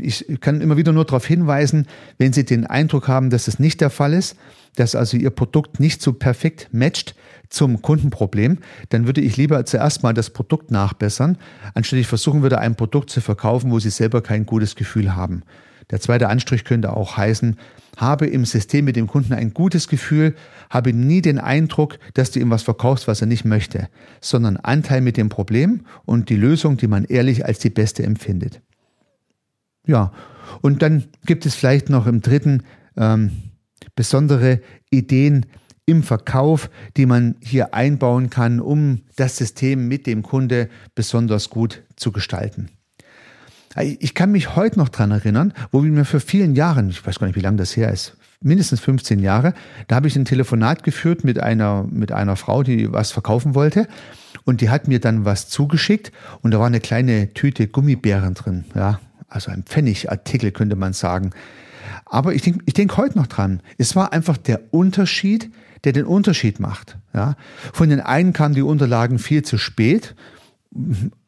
[0.00, 1.86] ich kann immer wieder nur darauf hinweisen,
[2.18, 4.36] wenn Sie den Eindruck haben, dass es nicht der Fall ist,
[4.76, 7.14] dass also Ihr Produkt nicht so perfekt matcht
[7.48, 8.58] zum Kundenproblem,
[8.90, 11.38] dann würde ich lieber zuerst mal das Produkt nachbessern,
[11.74, 15.42] anstatt ich versuchen würde, ein Produkt zu verkaufen, wo Sie selber kein gutes Gefühl haben.
[15.90, 17.56] Der zweite Anstrich könnte auch heißen,
[17.96, 20.34] habe im System mit dem Kunden ein gutes Gefühl,
[20.70, 23.88] habe nie den Eindruck, dass du ihm was verkaufst, was er nicht möchte,
[24.20, 28.60] sondern Anteil mit dem Problem und die Lösung, die man ehrlich als die beste empfindet.
[29.86, 30.12] Ja,
[30.60, 32.62] und dann gibt es vielleicht noch im dritten
[32.96, 33.30] ähm,
[33.96, 34.60] besondere
[34.90, 35.46] Ideen
[35.86, 41.82] im Verkauf, die man hier einbauen kann, um das System mit dem Kunde besonders gut
[41.96, 42.68] zu gestalten.
[43.76, 47.18] Ich kann mich heute noch dran erinnern, wo wir mir für vielen Jahren, ich weiß
[47.18, 49.52] gar nicht, wie lange das her ist, mindestens 15 Jahre,
[49.88, 53.88] da habe ich ein Telefonat geführt mit einer, mit einer Frau, die was verkaufen wollte.
[54.44, 56.12] Und die hat mir dann was zugeschickt
[56.42, 58.64] und da war eine kleine Tüte Gummibären drin.
[58.74, 61.30] Ja, also ein Pfennigartikel könnte man sagen.
[62.06, 63.60] Aber ich denke ich denk heute noch dran.
[63.76, 65.50] Es war einfach der Unterschied,
[65.84, 66.96] der den Unterschied macht.
[67.14, 67.36] Ja?
[67.72, 70.14] Von den einen kamen die Unterlagen viel zu spät.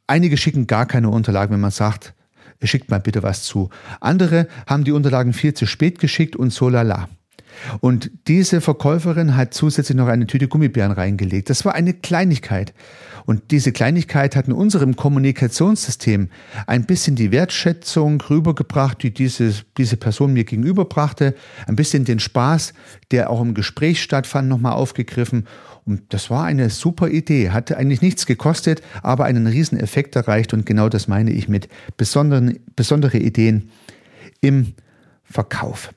[0.06, 2.14] Einige schicken gar keine Unterlagen, wenn man sagt,
[2.66, 3.70] schickt mal bitte was zu.
[4.00, 7.08] Andere haben die Unterlagen viel zu spät geschickt und so lala.
[7.80, 11.50] Und diese Verkäuferin hat zusätzlich noch eine Tüte Gummibären reingelegt.
[11.50, 12.72] Das war eine Kleinigkeit.
[13.26, 16.28] Und diese Kleinigkeit hat in unserem Kommunikationssystem
[16.66, 21.34] ein bisschen die Wertschätzung rübergebracht, die diese, diese Person mir gegenüberbrachte,
[21.66, 22.72] ein bisschen den Spaß,
[23.10, 25.46] der auch im Gespräch stattfand, nochmal aufgegriffen.
[25.86, 30.52] Und das war eine super Idee, hatte eigentlich nichts gekostet, aber einen riesen Effekt erreicht.
[30.52, 33.70] Und genau das meine ich mit besonderen, besondere Ideen
[34.40, 34.74] im
[35.24, 35.92] Verkauf.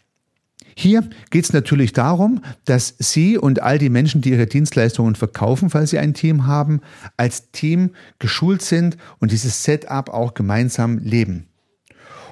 [0.75, 5.69] Hier geht es natürlich darum, dass Sie und all die Menschen, die ihre Dienstleistungen verkaufen,
[5.69, 6.81] falls Sie ein Team haben,
[7.17, 11.47] als Team geschult sind und dieses Setup auch gemeinsam leben.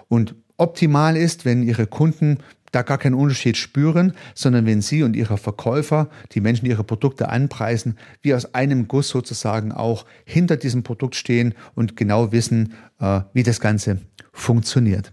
[0.07, 2.39] Und optimal ist, wenn Ihre Kunden
[2.71, 6.83] da gar keinen Unterschied spüren, sondern wenn Sie und Ihre Verkäufer, die Menschen, die Ihre
[6.83, 12.73] Produkte anpreisen, wie aus einem Guss sozusagen auch hinter diesem Produkt stehen und genau wissen,
[12.99, 15.11] äh, wie das Ganze funktioniert.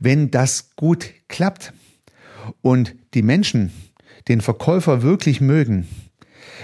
[0.00, 1.72] Wenn das gut klappt
[2.62, 3.72] und die Menschen
[4.28, 5.86] den Verkäufer wirklich mögen,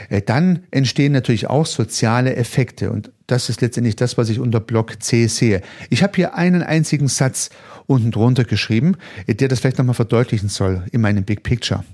[0.09, 2.91] äh, dann entstehen natürlich auch soziale Effekte.
[2.91, 5.63] Und das ist letztendlich das, was ich unter Block C sehe.
[5.91, 7.51] Ich habe hier einen einzigen Satz
[7.87, 11.85] unten drunter geschrieben, äh, der das vielleicht nochmal verdeutlichen soll in meinem Big Picture.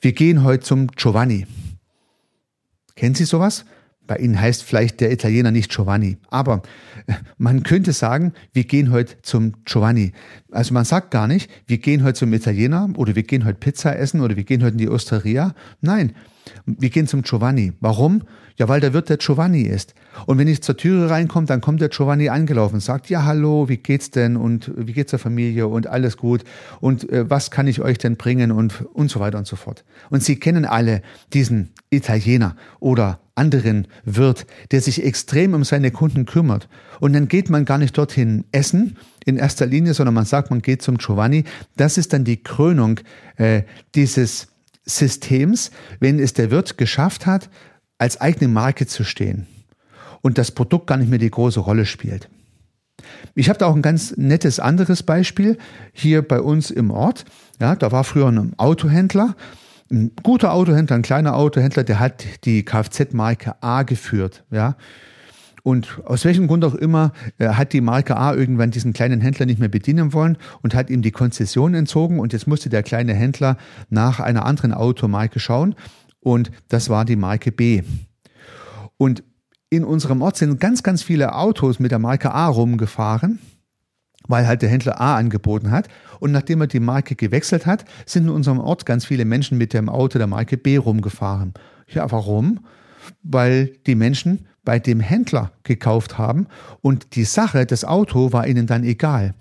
[0.00, 1.46] Wir gehen heute zum Giovanni.
[2.96, 3.64] Kennen Sie sowas?
[4.06, 6.18] Bei Ihnen heißt vielleicht der Italiener nicht Giovanni.
[6.28, 6.62] Aber
[7.38, 10.12] man könnte sagen, wir gehen heute zum Giovanni.
[10.50, 13.96] Also man sagt gar nicht, wir gehen heute zum Italiener oder wir gehen heute Pizza
[13.96, 15.54] essen oder wir gehen heute in die Osteria.
[15.80, 16.12] Nein,
[16.64, 17.72] wir gehen zum Giovanni.
[17.80, 18.22] Warum?
[18.58, 19.94] Ja, weil der Wirt der Giovanni ist.
[20.24, 23.68] Und wenn ich zur Türe reinkomme, dann kommt der Giovanni angelaufen und sagt, ja, hallo,
[23.68, 26.42] wie geht's denn und wie geht's der Familie und alles gut
[26.80, 29.84] und äh, was kann ich euch denn bringen und, und so weiter und so fort.
[30.08, 31.02] Und Sie kennen alle
[31.34, 36.68] diesen Italiener oder anderen Wirt, der sich extrem um seine Kunden kümmert.
[37.00, 40.62] Und dann geht man gar nicht dorthin essen in erster Linie, sondern man sagt, man
[40.62, 41.44] geht zum Giovanni.
[41.76, 43.00] Das ist dann die Krönung
[43.36, 43.62] äh,
[43.94, 44.48] dieses
[44.86, 45.70] Systems,
[46.00, 47.50] wenn es der Wirt geschafft hat,
[47.98, 49.46] als eigene Marke zu stehen
[50.22, 52.28] und das Produkt gar nicht mehr die große Rolle spielt.
[53.34, 55.58] Ich habe da auch ein ganz nettes anderes Beispiel
[55.92, 57.24] hier bei uns im Ort.
[57.60, 59.36] Ja, da war früher ein Autohändler,
[59.90, 64.44] ein guter Autohändler, ein kleiner Autohändler, der hat die Kfz-Marke A geführt.
[64.50, 64.76] Ja,
[65.66, 69.46] und aus welchem Grund auch immer äh, hat die Marke A irgendwann diesen kleinen Händler
[69.46, 72.20] nicht mehr bedienen wollen und hat ihm die Konzession entzogen.
[72.20, 73.56] Und jetzt musste der kleine Händler
[73.90, 75.74] nach einer anderen Automarke schauen.
[76.20, 77.82] Und das war die Marke B.
[78.96, 79.24] Und
[79.68, 83.40] in unserem Ort sind ganz, ganz viele Autos mit der Marke A rumgefahren,
[84.28, 85.88] weil halt der Händler A angeboten hat.
[86.20, 89.72] Und nachdem er die Marke gewechselt hat, sind in unserem Ort ganz viele Menschen mit
[89.72, 91.54] dem Auto der Marke B rumgefahren.
[91.88, 92.60] Ja, warum?
[93.24, 96.46] Weil die Menschen bei dem Händler gekauft haben
[96.82, 99.34] und die Sache, das Auto war ihnen dann egal.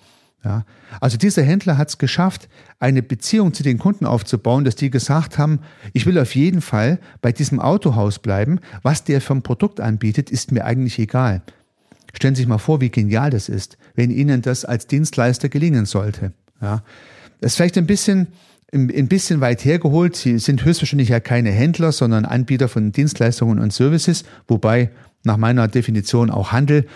[0.46, 0.64] Ja,
[1.02, 2.48] also dieser Händler hat es geschafft,
[2.80, 5.60] eine Beziehung zu den Kunden aufzubauen, dass die gesagt haben,
[5.92, 8.60] ich will auf jeden Fall bei diesem Autohaus bleiben.
[8.84, 11.42] Was der ein Produkt anbietet, ist mir eigentlich egal.
[12.14, 15.86] Stellen Sie sich mal vor, wie genial das ist, wenn Ihnen das als Dienstleister gelingen
[15.86, 16.32] sollte.
[16.62, 16.84] Ja,
[17.42, 18.28] das ist vielleicht ein bisschen
[18.76, 20.16] ein bisschen weit hergeholt.
[20.16, 24.90] Sie sind höchstwahrscheinlich ja keine Händler, sondern Anbieter von Dienstleistungen und Services, wobei
[25.26, 26.88] nach meiner Definition auch Handel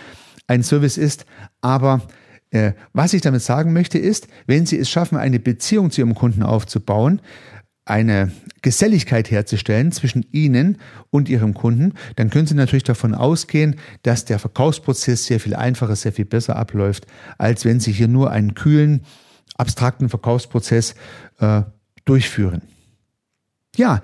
[0.46, 1.26] ein Service ist.
[1.60, 2.02] Aber
[2.50, 6.14] äh, was ich damit sagen möchte ist, wenn Sie es schaffen, eine Beziehung zu Ihrem
[6.14, 7.20] Kunden aufzubauen,
[7.84, 8.30] eine
[8.62, 10.78] Geselligkeit herzustellen zwischen Ihnen
[11.10, 15.96] und Ihrem Kunden, dann können Sie natürlich davon ausgehen, dass der Verkaufsprozess sehr viel einfacher,
[15.96, 17.06] sehr viel besser abläuft,
[17.38, 19.02] als wenn Sie hier nur einen kühlen,
[19.56, 20.94] abstrakten Verkaufsprozess
[21.38, 21.62] äh,
[22.04, 22.62] durchführen.
[23.76, 24.02] Ja,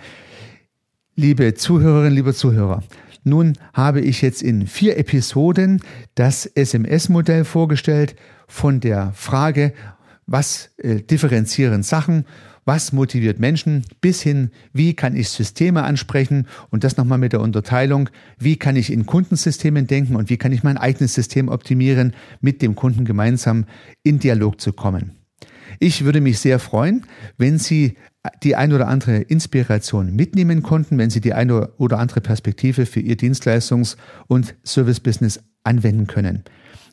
[1.17, 2.83] liebe Zuhörerinnen, liebe Zuhörer,
[3.27, 5.83] nun habe ich jetzt in vier Episoden
[6.15, 8.15] das SMS-Modell vorgestellt
[8.47, 9.73] von der Frage,
[10.27, 12.25] was äh, differenzieren Sachen,
[12.65, 17.41] was motiviert Menschen, bis hin, wie kann ich Systeme ansprechen und das nochmal mit der
[17.41, 22.15] Unterteilung, wie kann ich in Kundensystemen denken und wie kann ich mein eigenes System optimieren,
[22.41, 23.67] mit dem Kunden gemeinsam
[24.05, 25.16] in Dialog zu kommen.
[25.79, 27.07] Ich würde mich sehr freuen,
[27.39, 27.97] wenn Sie
[28.43, 33.01] die ein oder andere Inspiration mitnehmen konnten, wenn Sie die eine oder andere Perspektive für
[33.01, 33.97] Ihr Dienstleistungs-
[34.27, 36.45] und Service-Business anwenden können.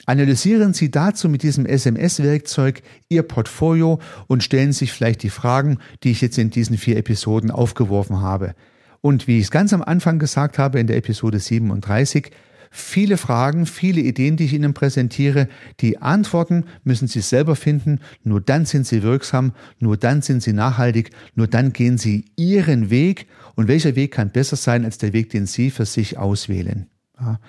[0.05, 6.11] Analysieren Sie dazu mit diesem SMS-Werkzeug Ihr Portfolio und stellen sich vielleicht die Fragen, die
[6.11, 8.53] ich jetzt in diesen vier Episoden aufgeworfen habe.
[8.99, 12.31] Und wie ich es ganz am Anfang gesagt habe in der Episode 37,
[12.73, 15.47] viele Fragen, viele Ideen, die ich Ihnen präsentiere.
[15.79, 17.99] Die Antworten müssen Sie selber finden.
[18.23, 22.89] Nur dann sind sie wirksam, nur dann sind sie nachhaltig, nur dann gehen Sie Ihren
[22.89, 23.27] Weg.
[23.55, 26.87] Und welcher Weg kann besser sein als der Weg, den Sie für sich auswählen?
[27.19, 27.39] Ja.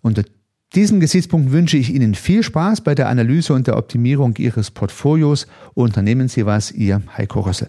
[0.00, 0.24] Unter
[0.74, 5.46] diesem Gesichtspunkt wünsche ich Ihnen viel Spaß bei der Analyse und der Optimierung Ihres Portfolios.
[5.74, 7.68] Unternehmen Sie was, Ihr Heiko Rössel.